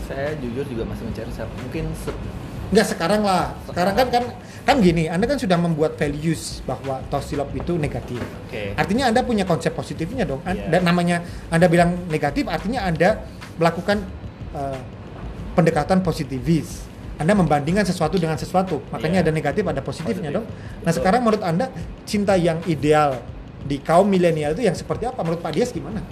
saya 0.08 0.40
jujur 0.40 0.64
juga 0.64 0.88
masih 0.88 1.04
mencari 1.04 1.32
siapa 1.36 1.52
mungkin 1.60 1.92
se- 1.92 2.16
Nggak 2.68 2.88
sekarang 2.94 3.22
lah. 3.24 3.56
Sekarang 3.64 3.94
kan 3.96 4.08
kan 4.12 4.24
kan 4.68 4.76
gini, 4.84 5.08
Anda 5.08 5.24
kan 5.26 5.40
sudah 5.40 5.56
membuat 5.56 5.96
values 5.96 6.60
bahwa 6.68 7.00
toxic 7.08 7.40
love 7.40 7.56
itu 7.56 7.80
negatif. 7.80 8.20
Oke. 8.48 8.76
Artinya 8.76 9.08
Anda 9.08 9.24
punya 9.24 9.48
konsep 9.48 9.72
positifnya 9.72 10.28
dong. 10.28 10.44
Iya. 10.44 10.68
Dan 10.68 10.82
namanya 10.84 11.24
Anda 11.48 11.72
bilang 11.72 11.96
negatif 12.12 12.44
artinya 12.52 12.84
Anda 12.84 13.24
melakukan 13.56 14.04
eh, 14.52 14.80
pendekatan 15.56 16.04
positivis. 16.04 16.84
Anda 17.18 17.34
membandingkan 17.34 17.82
sesuatu 17.82 18.20
dengan 18.22 18.38
sesuatu. 18.38 18.84
Makanya 18.94 19.24
Iya. 19.24 19.26
ada 19.26 19.32
negatif, 19.34 19.64
ada 19.66 19.82
positifnya 19.82 20.30
Positif. 20.30 20.38
dong. 20.38 20.46
Nah, 20.46 20.92
Betul. 20.92 20.96
sekarang 21.02 21.22
menurut 21.26 21.42
Anda 21.42 21.66
cinta 22.06 22.38
yang 22.38 22.62
ideal 22.70 23.18
di 23.66 23.82
kaum 23.82 24.06
milenial 24.06 24.54
itu 24.54 24.62
yang 24.62 24.78
seperti 24.78 25.10
apa? 25.10 25.24
Menurut 25.26 25.42
Pak 25.42 25.52
Dias 25.56 25.72
gimana? 25.72 26.04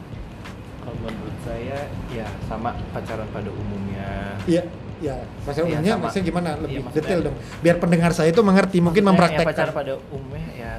kalau 0.82 0.98
menurut 1.02 1.38
saya 1.42 1.90
ya 2.10 2.26
sama 2.46 2.70
pacaran 2.94 3.26
pada 3.34 3.50
umumnya 3.50 4.38
Iya, 4.46 4.70
ya. 5.00 5.16
Maksudnya 5.42 5.66
Iya, 5.66 5.76
umumnya 5.76 5.92
sama. 5.92 6.04
maksudnya 6.04 6.26
gimana? 6.26 6.50
Iya, 6.50 6.62
Lebih 6.62 6.80
maksudnya- 6.82 7.04
detail 7.04 7.20
dong. 7.22 7.36
Biar 7.60 7.76
pendengar 7.78 8.12
saya 8.12 8.30
itu 8.30 8.42
mengerti, 8.42 8.78
mungkin 8.78 9.02
Maksudnya, 9.02 9.02
ya, 9.02 9.08
mempraktekkan. 9.10 9.50
pacaran 9.52 9.74
pada 9.76 9.94
umumnya 10.10 10.50
ya 10.54 10.74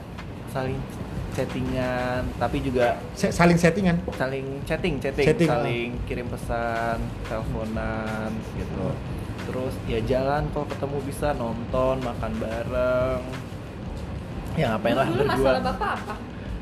saling 0.48 0.80
chattingan 1.30 2.24
tapi 2.40 2.64
juga 2.64 2.96
Se- 3.12 3.28
saling 3.28 3.54
settingan. 3.54 4.00
saling 4.10 4.64
chatting 4.64 4.96
chatting, 4.96 5.26
Chatting, 5.26 5.44
saling 5.46 5.88
kirim 6.04 6.24
pesan 6.26 6.96
teleponan 7.28 8.32
gitu 8.56 8.88
terus 9.44 9.76
ya 9.84 10.00
jalan 10.02 10.48
kalau 10.50 10.64
ketemu 10.66 10.96
bisa 11.04 11.36
nonton 11.36 12.00
makan 12.00 12.32
bareng 12.40 13.20
ya 14.56 14.72
ngapain 14.72 14.96
lah 14.96 15.06
berdua 15.06 15.28
masalah 15.28 15.60
bapak 15.62 15.90
apa? 16.00 16.14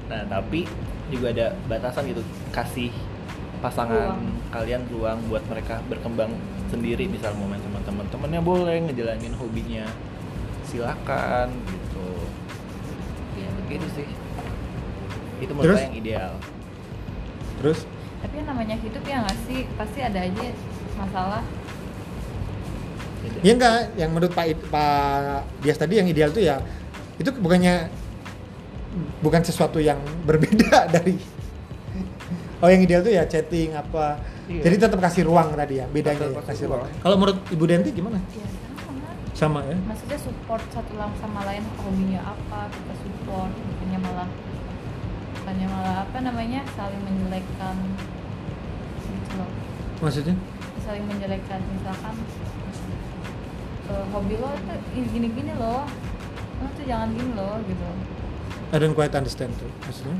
nah 0.05 0.21
tapi 0.29 0.67
juga 1.07 1.27
ada 1.31 1.47
batasan 1.65 2.11
gitu 2.11 2.21
kasih 2.51 2.91
pasangan 3.63 4.19
Ruang. 4.19 4.51
kalian 4.51 4.83
ruang 4.91 5.19
buat 5.25 5.47
mereka 5.47 5.79
berkembang 5.87 6.35
sendiri 6.75 7.07
misal 7.07 7.31
mau 7.39 7.47
main 7.47 7.63
sama 7.63 7.79
teman-temannya 7.87 8.41
boleh 8.43 8.77
ngejalanin 8.91 9.35
hobinya 9.39 9.87
silakan 10.67 11.55
gitu 11.71 12.07
Iya, 13.35 13.51
gitu 13.67 13.87
sih 13.95 14.09
itu 15.39 15.53
menurut 15.55 15.75
Terus? 15.75 15.79
saya 15.79 15.89
yang 15.91 15.99
ideal 15.99 16.33
Terus 17.59 17.81
Tapi 18.23 18.35
yang 18.41 18.49
namanya 18.51 18.77
hidup 18.79 19.03
ya 19.05 19.17
nggak 19.23 19.39
sih 19.45 19.59
pasti 19.77 20.01
ada 20.01 20.17
aja 20.17 20.47
masalah. 20.97 21.43
Beda. 23.21 23.39
ya 23.41 23.53
enggak 23.53 23.75
yang 23.97 24.11
menurut 24.13 24.33
Pak 24.33 24.47
Pak 24.69 25.45
Dias 25.61 25.77
tadi 25.77 25.97
yang 25.97 26.09
ideal 26.09 26.29
tuh 26.29 26.45
ya 26.45 26.61
itu 27.17 27.31
bukannya 27.37 27.89
bukan 29.21 29.43
sesuatu 29.45 29.81
yang 29.81 29.97
berbeda 30.25 30.85
dari 30.95 31.17
Oh 32.59 32.69
yang 32.69 32.81
ideal 32.81 33.01
tuh 33.01 33.11
ya 33.11 33.25
chatting 33.25 33.73
apa. 33.73 34.19
Iya. 34.45 34.63
Jadi 34.63 34.77
tetap 34.79 34.99
kasih 34.99 35.23
ruang 35.25 35.53
tadi 35.53 35.79
ya 35.79 35.87
bedanya 35.87 36.21
Tetap 36.21 36.31
ya, 36.31 36.41
kasih 36.41 36.49
kasih 36.51 36.67
ruang. 36.69 36.81
ruang. 36.85 37.01
Kalau 37.01 37.17
menurut 37.17 37.39
Ibu 37.49 37.65
Denti 37.65 37.91
gimana? 37.91 38.19
Ya 38.31 38.47
sama. 38.79 39.09
Sama 39.33 39.61
ya. 39.65 39.77
Maksudnya 39.83 40.19
support 40.19 40.63
satu 40.69 40.93
lang- 40.95 41.17
sama 41.17 41.41
lain 41.45 41.65
hobinya 41.77 42.21
apa 42.25 42.69
kita 42.69 42.95
support 42.97 43.51
bukannya 43.51 43.99
malah 44.01 44.29
bukannya 45.35 45.67
malah 45.67 45.97
apa 46.05 46.19
namanya 46.21 46.61
saling 46.73 47.01
menjelekkan 47.01 47.77
gitu 49.05 49.33
loh 49.37 49.51
Maksudnya? 50.01 50.37
saling 50.81 51.05
menjelekkan 51.05 51.61
misalkan 51.67 52.15
eh, 53.89 54.05
hobi 54.09 54.37
lo 54.37 54.53
tuh 54.55 54.77
gini-gini 54.95 55.53
loh 55.55 55.85
lo 56.55 56.67
tuh 56.71 56.85
jangan 56.85 57.09
gini 57.11 57.33
loh 57.33 57.57
gitu 57.63 57.85
I 58.73 58.77
don't 58.77 58.93
quite 58.93 59.13
understand 59.13 59.53
tuh 59.55 59.69
maksudnya. 59.81 60.17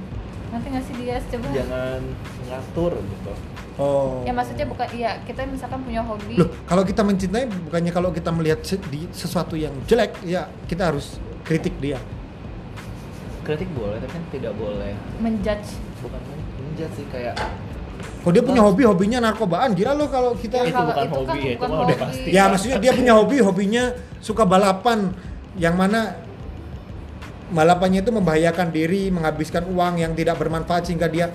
Nanti 0.55 0.67
nggak 0.71 0.85
sih 0.87 0.95
dia 1.03 1.17
coba. 1.19 1.47
Jangan 1.51 2.01
ngatur 2.47 2.93
gitu. 3.03 3.33
Oh. 3.75 4.23
ya 4.23 4.31
maksudnya 4.31 4.71
bukan 4.71 4.87
iya 4.95 5.19
kita 5.27 5.43
misalkan 5.51 5.83
punya 5.83 5.99
hobi. 6.07 6.39
Loh, 6.39 6.47
kalau 6.63 6.87
kita 6.87 7.03
mencintai 7.03 7.51
bukannya 7.51 7.91
kalau 7.91 8.15
kita 8.15 8.31
melihat 8.31 8.63
se- 8.63 8.79
di 8.87 9.11
sesuatu 9.11 9.59
yang 9.59 9.75
jelek, 9.91 10.15
ya 10.23 10.47
kita 10.71 10.95
harus 10.95 11.19
kritik 11.43 11.75
dia. 11.83 11.99
kritik 13.45 13.69
boleh 13.77 14.01
tapi 14.01 14.15
kan 14.15 14.25
tidak 14.33 14.55
boleh. 14.57 14.95
Menjudge. 15.21 15.77
Bukan 16.01 16.21
menjat 16.65 16.91
sih 16.97 17.05
kayak 17.13 17.37
Kok 18.25 18.33
dia 18.33 18.41
punya 18.41 18.65
hobi 18.65 18.89
hobinya 18.89 19.21
narkobaan? 19.21 19.77
Gila 19.77 19.93
lo 19.93 20.09
kalau 20.09 20.33
kita 20.33 20.65
Ya, 20.65 20.73
itu 20.73 20.73
kalau 20.73 20.89
bukan 20.89 21.05
itu 21.05 21.13
kan 21.13 21.21
hobi 21.21 21.39
ya, 21.45 21.53
itu 21.53 21.65
mah 21.69 21.79
udah 21.85 21.97
pasti. 22.01 22.29
Ya 22.33 22.43
maksudnya 22.49 22.79
dia 22.81 22.93
punya 22.97 23.13
hobi, 23.21 23.37
hobinya 23.45 23.85
suka 24.25 24.49
balapan. 24.49 25.13
Yang 25.61 25.75
mana 25.77 26.01
balapannya 27.47 28.01
itu 28.01 28.11
membahayakan 28.11 28.69
diri, 28.69 29.09
menghabiskan 29.09 29.65
uang 29.67 29.99
yang 29.99 30.13
tidak 30.13 30.37
bermanfaat 30.37 30.85
sehingga 30.85 31.07
dia 31.07 31.29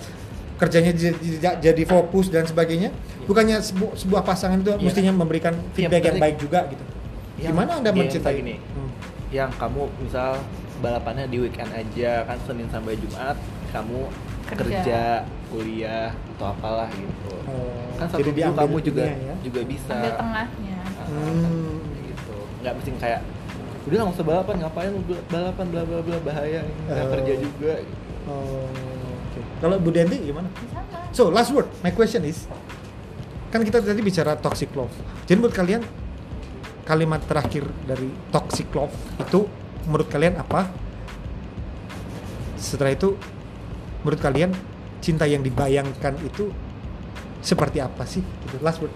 kerjanya 0.56 0.92
tidak 0.92 1.54
jadi 1.60 1.84
fokus 1.84 2.28
dan 2.28 2.44
sebagainya. 2.44 2.90
Bukannya 3.24 3.60
sebu- 3.60 3.94
sebuah 3.94 4.22
pasangan 4.22 4.58
itu 4.58 4.72
Iya. 4.72 4.82
mestinya 4.82 5.14
memberikan 5.16 5.54
feedback 5.72 6.04
yang 6.04 6.18
baik 6.18 6.38
juga 6.38 6.66
gitu. 6.68 6.84
Yang 7.38 7.54
Gimana 7.54 7.72
Anda 7.78 7.92
mencintai 7.94 8.32
yang 8.32 8.40
gini. 8.40 8.56
Hmm. 8.58 8.90
yang 9.30 9.50
kamu 9.54 9.86
misal 10.00 10.42
balapannya 10.80 11.30
di 11.30 11.38
weekend 11.40 11.70
aja 11.70 12.26
kan 12.26 12.34
Senin 12.42 12.66
sampai 12.66 12.98
Jumat 12.98 13.38
kamu 13.70 14.10
Kerja. 14.48 14.58
kerja, 14.58 15.02
kuliah 15.48 16.10
atau 16.34 16.50
apalah 16.50 16.90
gitu 16.90 17.30
Oh, 17.46 17.94
kan 17.94 18.10
satu 18.10 18.26
jadi 18.26 18.50
minggu 18.50 18.58
kamu 18.58 18.78
juga 18.82 19.06
ya. 19.06 19.36
juga 19.40 19.62
bisa 19.64 19.94
ambil 19.94 20.14
tengahnya 20.16 20.78
Ah, 20.98 21.06
Hmm. 21.06 21.78
gitu 22.02 22.36
nggak 22.60 22.74
mesti 22.74 22.90
kayak 22.98 23.22
udah 23.90 24.06
nggak 24.06 24.16
usah 24.22 24.28
balapan 24.28 24.56
ngapain 24.62 24.90
lu 24.94 25.02
balapan 25.28 25.66
bla 25.74 25.82
bla 25.82 26.00
bla 26.06 26.18
bahaya 26.22 26.62
nggak 26.62 27.06
Oh. 27.06 27.12
kerja 27.18 27.34
juga 27.42 27.74
gitu. 27.82 28.02
Oh, 28.30 28.70
oke. 28.70 29.40
Kalau 29.60 29.76
Bu 29.82 29.90
Denti 29.90 30.22
gimana? 30.22 30.46
So 31.10 31.34
last 31.34 31.50
word, 31.50 31.66
my 31.82 31.90
question 31.90 32.22
is, 32.22 32.46
kan 33.50 33.66
kita 33.66 33.82
tadi 33.82 33.98
bicara 34.00 34.38
toxic 34.38 34.70
love. 34.78 34.94
Jadi 35.26 35.42
menurut 35.42 35.56
kalian 35.58 35.82
kalimat 36.86 37.22
terakhir 37.26 37.66
dari 37.90 38.14
toxic 38.30 38.70
love 38.78 38.94
itu 39.18 39.50
menurut 39.90 40.06
kalian 40.06 40.38
apa? 40.38 40.70
Setelah 42.62 42.94
itu 42.94 43.18
menurut 44.06 44.22
kalian 44.22 44.54
cinta 45.02 45.26
yang 45.26 45.42
dibayangkan 45.42 46.14
itu 46.22 46.54
seperti 47.42 47.82
apa 47.82 48.06
sih? 48.06 48.22
Gitu. 48.22 48.62
Last 48.62 48.78
word. 48.84 48.94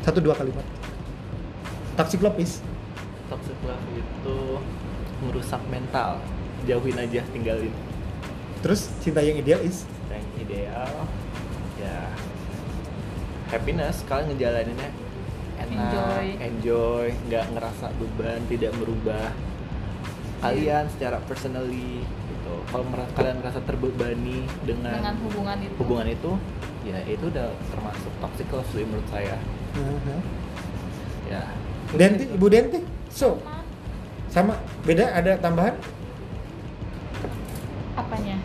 Satu 0.00 0.24
dua 0.24 0.32
kalimat. 0.32 0.64
Toxic 1.92 2.24
love 2.24 2.40
is 2.40 2.64
toxic 3.32 3.56
love 3.64 3.86
itu 3.96 4.38
merusak 5.24 5.62
mental. 5.72 6.20
Jauhin 6.68 7.00
aja 7.00 7.24
tinggalin. 7.32 7.72
Terus 8.60 8.92
cinta 9.00 9.24
yang 9.24 9.40
ideal 9.40 9.64
is? 9.64 9.88
Yang 10.12 10.28
ideal 10.44 10.92
ya 11.80 12.12
happiness. 13.48 14.04
Kalian 14.04 14.36
ngejalaninnya 14.36 14.90
enak 15.62 15.94
Enjoy. 15.94 16.26
enjoy 16.42 17.06
nggak 17.30 17.44
ngerasa 17.54 17.86
beban 17.96 18.40
tidak 18.50 18.72
merubah 18.76 19.30
kalian 20.42 20.90
secara 20.90 21.22
personally 21.24 22.02
gitu. 22.02 22.54
Kalau 22.68 22.84
mer- 22.90 23.10
kalian 23.14 23.38
merasa 23.38 23.62
terbebani 23.62 24.42
dengan, 24.66 24.98
dengan 24.98 25.16
hubungan 25.22 25.58
itu. 25.62 25.76
hubungan 25.78 26.06
itu 26.10 26.30
ya 26.82 26.98
itu 27.06 27.24
udah 27.30 27.46
termasuk 27.70 28.12
toxic 28.18 28.48
love 28.50 28.66
sih 28.74 28.82
menurut 28.82 29.06
saya. 29.08 29.38
Uh-huh. 29.78 30.20
ya. 31.30 31.42
Denti, 31.94 32.24
Ibu 32.26 32.46
Denti. 32.50 32.80
So, 33.12 33.36
Sama. 34.26 34.56
beda 34.82 35.12
ada 35.12 35.36
tambahan? 35.36 35.76
apanya 37.92 38.40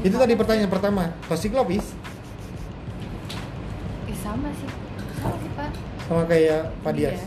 Itu 0.00 0.16
tadi 0.16 0.32
pertanyaan 0.32 0.72
pertama. 0.72 1.12
Toxic 1.28 1.52
love 1.52 1.68
is 1.68 1.92
Ih, 4.08 4.16
sama 4.16 4.48
sih 4.56 4.70
sama 5.14 5.36
sih 5.36 5.50
pak 5.52 5.68
sama 6.08 6.22
kayak 6.24 6.72
Pak 6.80 6.92
Dias. 6.96 7.20
Iya. 7.20 7.26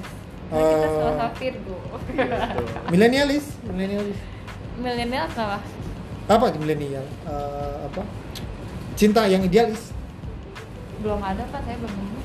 Kan 0.50 0.58
kita 0.58 0.74
Eh, 0.82 0.89
sama-sama 0.89 1.28
Virgo 1.38 1.78
gitu. 2.10 2.62
Milenialis, 2.89 3.46
milenialis. 3.63 4.17
milenial 4.76 5.30
apa 5.30 5.62
Apa 6.28 6.44
itu 6.50 6.58
milenial? 6.58 7.06
Eh, 7.24 7.76
apa? 7.86 8.02
Cinta 8.98 9.30
yang 9.30 9.46
idealis. 9.46 9.94
belum 11.02 11.17
ada 11.17 11.41
pak 11.46 11.62
saya 11.62 11.78
belum 11.78 11.94
nemu 11.94 12.20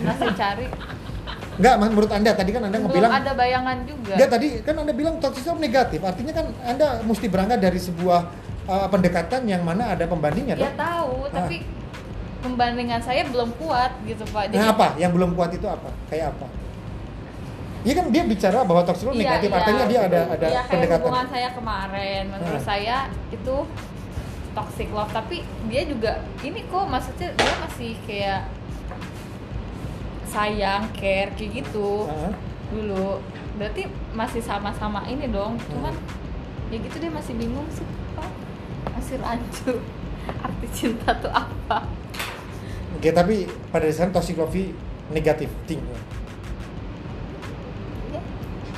masih 0.00 0.32
cari 0.32 0.66
Enggak, 1.52 1.74
menurut 1.78 2.10
Anda 2.10 2.30
tadi 2.32 2.50
kan 2.50 2.62
Anda 2.62 2.74
belum 2.74 2.88
ngebilang 2.88 3.12
ada 3.12 3.32
bayangan 3.32 3.76
juga 3.84 4.12
Enggak, 4.14 4.28
tadi 4.30 4.46
kan 4.60 4.74
Anda 4.78 4.92
bilang 4.92 5.14
toxic 5.18 5.52
negatif. 5.56 6.00
Artinya 6.00 6.32
kan 6.32 6.46
Anda 6.62 6.86
mesti 7.02 7.26
berangkat 7.26 7.58
dari 7.60 7.76
sebuah 7.76 8.20
eh, 8.64 8.88
pendekatan 8.88 9.40
yang 9.44 9.60
mana 9.60 9.90
ada 9.90 10.04
pembandingnya 10.04 10.54
ya 10.54 10.62
dong. 10.64 10.74
tahu 10.74 11.14
Ah. 11.26 11.30
tapi 11.34 11.56
pembandingan 12.40 12.98
saya 12.98 13.22
belum 13.24 13.54
kuat 13.54 13.94
gitu 14.02 14.24
pak 14.26 14.50
Nah, 14.50 14.70
apa? 14.70 14.96
Yang 14.96 15.12
belum 15.14 15.30
kuat 15.32 15.50
itu 15.52 15.66
apa? 15.66 15.90
Kayak 16.06 16.32
apa? 16.32 16.46
Iya 17.82 17.94
kan 17.96 18.06
dia 18.08 18.22
bicara 18.22 18.62
bahwa 18.62 18.82
toxic 18.82 19.10
Iya, 19.10 19.18
negatif, 19.18 19.48
iya. 19.48 19.58
artinya 19.58 19.84
dia 19.84 20.00
ada 20.00 20.20
ada 20.28 20.46
Iya, 20.46 20.54
kayak 20.54 20.70
pendekatan. 20.70 21.02
hubungan 21.02 21.26
saya 21.28 21.48
kemarin 21.50 22.22
menurut 22.30 22.54
Ah. 22.54 22.64
saya 22.64 22.96
itu 23.28 23.56
toxic 24.52 24.88
love 24.88 25.10
tapi 25.10 25.36
dia 25.66 25.82
juga 25.82 26.12
ini 26.40 26.62
kok 26.62 26.84
maksudnya 26.84 27.28
dia 27.32 27.54
masih 27.58 27.92
kayak 28.04 28.40
sayang 30.32 30.88
care 30.96 31.28
kayak 31.36 31.60
gitu 31.60 32.08
Heeh. 32.08 32.32
dulu 32.72 33.20
berarti 33.60 33.84
masih 34.16 34.40
sama-sama 34.40 35.04
ini 35.04 35.28
dong 35.28 35.60
Hmm. 35.60 35.68
cuman 35.68 35.94
ya 36.72 36.80
gitu 36.80 36.96
dia 36.96 37.12
masih 37.12 37.36
bingung 37.36 37.68
sih 37.68 37.84
pak 38.16 38.32
masih 38.96 39.20
rancu 39.20 39.76
arti 40.44 40.66
cinta 40.72 41.12
tuh 41.14 41.28
apa 41.28 41.84
Oke, 42.92 43.10
tapi 43.10 43.48
pada 43.68 43.82
dasarnya 43.82 44.14
toxic 44.14 44.36
love 44.36 44.54
negatif 45.10 45.50
thing. 45.66 45.82
ya. 45.82 45.98
ya 48.14 48.20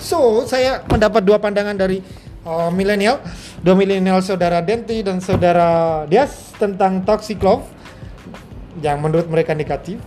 So, 0.00 0.48
saya 0.48 0.80
mendapat 0.88 1.20
dua 1.20 1.36
pandangan 1.36 1.76
dari 1.76 2.00
uh, 2.42 2.72
milenial, 2.72 3.20
dua 3.60 3.76
milenial 3.76 4.24
saudara 4.24 4.64
Denti 4.64 5.04
dan 5.04 5.20
saudara 5.20 6.02
Dias 6.08 6.56
tentang 6.56 7.04
toxic 7.04 7.36
love 7.42 7.68
yang 8.80 9.02
menurut 9.04 9.28
mereka 9.28 9.52
negatif. 9.52 10.00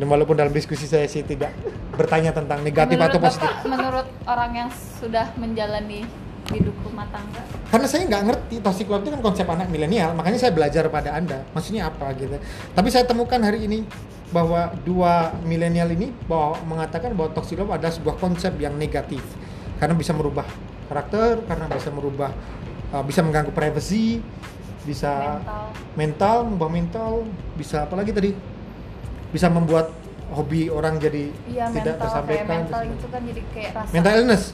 Dan 0.00 0.08
walaupun 0.08 0.32
dalam 0.32 0.48
diskusi 0.48 0.88
saya 0.88 1.04
sih 1.04 1.20
tidak 1.20 1.52
bertanya 1.92 2.32
tentang 2.32 2.64
negatif 2.64 2.96
menurut 2.96 3.12
atau 3.12 3.20
positif. 3.20 3.52
bapak 3.52 3.68
menurut 3.68 4.06
orang 4.24 4.52
yang 4.56 4.70
sudah 4.72 5.28
menjalani 5.36 6.08
hidup 6.50 6.72
rumah 6.82 7.04
tangga 7.12 7.44
Karena 7.68 7.86
saya 7.86 8.08
nggak 8.08 8.22
ngerti 8.32 8.54
toxic 8.64 8.88
love 8.88 9.04
itu 9.04 9.12
kan 9.12 9.20
konsep 9.20 9.44
anak 9.44 9.68
milenial, 9.68 10.16
makanya 10.16 10.40
saya 10.40 10.56
belajar 10.56 10.88
pada 10.88 11.12
anda. 11.12 11.44
Maksudnya 11.52 11.92
apa 11.92 12.16
gitu? 12.16 12.40
Tapi 12.72 12.88
saya 12.88 13.04
temukan 13.04 13.38
hari 13.44 13.68
ini 13.68 13.84
bahwa 14.32 14.72
dua 14.82 15.36
milenial 15.44 15.92
ini 15.92 16.08
bahwa 16.24 16.56
mengatakan 16.64 17.12
bahwa 17.12 17.36
toxic 17.36 17.60
love 17.60 17.70
adalah 17.70 17.92
sebuah 17.92 18.16
konsep 18.16 18.56
yang 18.56 18.74
negatif 18.80 19.20
karena 19.76 19.92
bisa 19.92 20.16
merubah 20.16 20.48
karakter, 20.88 21.44
karena 21.44 21.68
bisa 21.68 21.92
merubah, 21.92 22.32
uh, 22.96 23.04
bisa 23.04 23.20
mengganggu 23.20 23.52
privasi, 23.52 24.24
bisa 24.82 25.38
mental 25.38 25.76
mental, 25.94 26.36
mengubah 26.48 26.70
mental, 26.72 27.12
bisa 27.54 27.84
apa 27.84 27.94
lagi 28.00 28.10
tadi? 28.16 28.30
Bisa 29.30 29.46
membuat 29.46 29.94
hobi 30.30 30.66
orang 30.66 30.94
jadi 30.96 31.26
iya 31.44 31.66
tidak 31.68 31.74
mental 31.74 31.82
kayak 31.82 31.98
tersampaikan. 32.00 32.46
mental 32.48 32.80
terus- 32.80 32.94
itu 32.94 33.06
kan 33.08 33.20
jadi 33.24 33.42
kayak 33.50 33.70
rasa 33.74 33.90
mental 33.90 34.14
illness. 34.16 34.44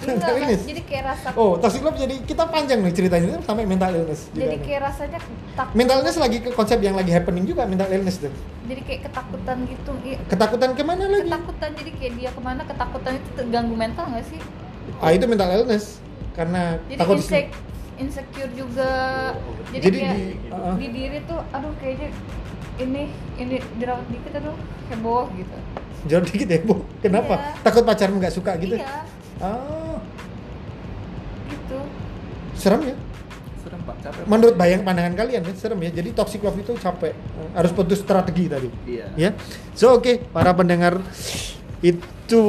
Iya, 0.00 0.08
mental 0.08 0.28
Mas, 0.28 0.40
illness. 0.40 0.62
jadi 0.64 0.82
kayak 0.82 1.04
rasa 1.06 1.28
Oh, 1.34 1.52
toxic 1.54 1.82
love 1.82 1.94
jadi 1.94 2.14
kita 2.20 2.44
panjang 2.46 2.80
nih 2.80 2.88
ceritanya 2.90 3.36
sampai 3.38 3.64
mental 3.64 3.92
illness 3.92 4.20
juga 4.28 4.40
jadi 4.40 4.48
nih. 4.50 4.60
kayak 4.64 4.80
rasanya 4.82 5.18
takut 5.52 5.74
Mental 5.76 5.96
illness 5.98 6.16
lagi 6.16 6.36
ke 6.40 6.50
konsep 6.50 6.78
yang 6.80 6.96
lagi 6.96 7.10
happening 7.10 7.44
juga 7.44 7.62
mental 7.62 7.84
illness 7.86 8.16
tuh. 8.16 8.32
jadi 8.64 8.80
kayak 8.80 9.00
ketakutan 9.04 9.56
gitu 9.66 9.90
Iya, 10.00 10.16
Ketakutan 10.26 10.70
ke 10.72 10.82
mana 10.82 11.04
lagi? 11.04 11.28
ketakutan 11.28 11.70
jadi 11.74 11.90
kayak 11.92 12.12
dia 12.16 12.30
ke 12.30 12.40
mana 12.40 12.62
ketakutan 12.64 13.12
itu 13.14 13.28
terganggu 13.36 13.74
mental 13.76 14.04
nggak 14.08 14.24
sih 14.26 14.40
Ah 14.96 15.10
itu 15.10 15.24
mental 15.26 15.48
illness 15.52 15.84
karena 16.32 16.62
jadi 16.86 16.96
takut 16.96 17.16
insek 17.20 17.46
insecure 17.98 18.52
juga 18.56 18.90
jadi, 19.68 19.84
Jadi 19.84 19.98
kayak 20.00 20.16
di- 20.16 20.32
di, 20.32 20.48
uh-uh. 20.48 20.74
diri 20.80 21.18
tuh 21.22 21.40
aduh 21.46 21.72
kayaknya 21.76 22.08
ini 22.80 23.12
ini 23.36 23.56
dirawat 23.76 24.08
dikit 24.08 24.32
aduh 24.40 24.56
heboh 24.88 25.28
gitu 25.36 25.56
jauh 26.08 26.24
dikit 26.24 26.48
ya 26.48 26.58
bu. 26.64 26.80
Kenapa? 27.04 27.34
Iya. 27.36 27.60
Takut 27.60 27.84
pacarmu 27.84 28.16
nggak 28.24 28.32
suka 28.32 28.56
gitu? 28.56 28.80
iya 28.80 29.04
Ah, 29.40 30.00
gitu 31.48 31.78
serem 32.56 32.92
ya. 32.92 32.96
serem 33.60 33.80
pak 33.84 33.96
capek. 34.00 34.22
Menurut 34.24 34.54
bayang 34.56 34.80
pandangan 34.84 35.12
kalian 35.16 35.44
ya 35.44 35.52
serem 35.56 35.80
ya. 35.84 35.92
Jadi 35.92 36.16
toxic 36.16 36.40
love 36.40 36.56
itu 36.56 36.72
capek. 36.76 37.12
Harus 37.52 37.72
putus 37.76 38.00
strategi 38.00 38.48
tadi. 38.48 38.68
iya 38.88 39.06
Ya. 39.16 39.30
So 39.76 39.96
oke 40.00 40.24
para 40.32 40.56
pendengar 40.56 41.00
itu 41.80 42.42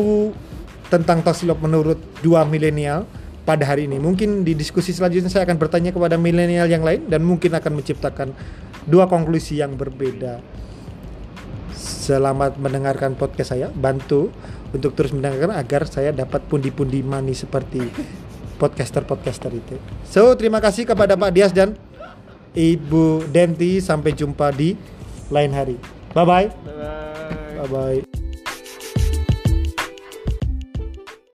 tentang 0.87 1.23
toxic 1.23 1.47
love 1.51 1.63
menurut 1.63 1.99
dua 2.23 2.43
milenial 2.47 3.03
pada 3.43 3.67
hari 3.67 3.87
ini. 3.87 3.99
Mungkin 3.99 4.43
di 4.47 4.55
diskusi 4.55 4.91
selanjutnya 4.95 5.31
saya 5.31 5.43
akan 5.47 5.59
bertanya 5.59 5.91
kepada 5.91 6.15
milenial 6.15 6.67
yang 6.67 6.83
lain 6.83 7.07
dan 7.11 7.23
mungkin 7.23 7.51
akan 7.55 7.71
menciptakan 7.79 8.31
dua 8.85 9.05
konklusi 9.05 9.59
yang 9.59 9.75
berbeda. 9.75 10.41
Selamat 11.75 12.57
mendengarkan 12.57 13.15
podcast 13.15 13.53
saya. 13.55 13.67
Bantu 13.71 14.29
untuk 14.71 14.95
terus 14.95 15.11
mendengarkan 15.11 15.55
agar 15.55 15.87
saya 15.87 16.11
dapat 16.11 16.43
pundi-pundi 16.47 17.03
money 17.03 17.35
seperti 17.35 17.83
podcaster-podcaster 18.61 19.51
itu. 19.51 19.75
So, 20.05 20.33
terima 20.37 20.61
kasih 20.61 20.85
kepada 20.85 21.17
Pak 21.17 21.31
Dias 21.33 21.51
dan 21.55 21.73
Ibu 22.53 23.31
Denti. 23.31 23.81
Sampai 23.81 24.13
jumpa 24.13 24.53
di 24.53 24.77
lain 25.33 25.51
hari. 25.55 25.77
Bye-bye. 26.13 26.47
bye 26.51 27.65
Bye-bye. 27.65 28.10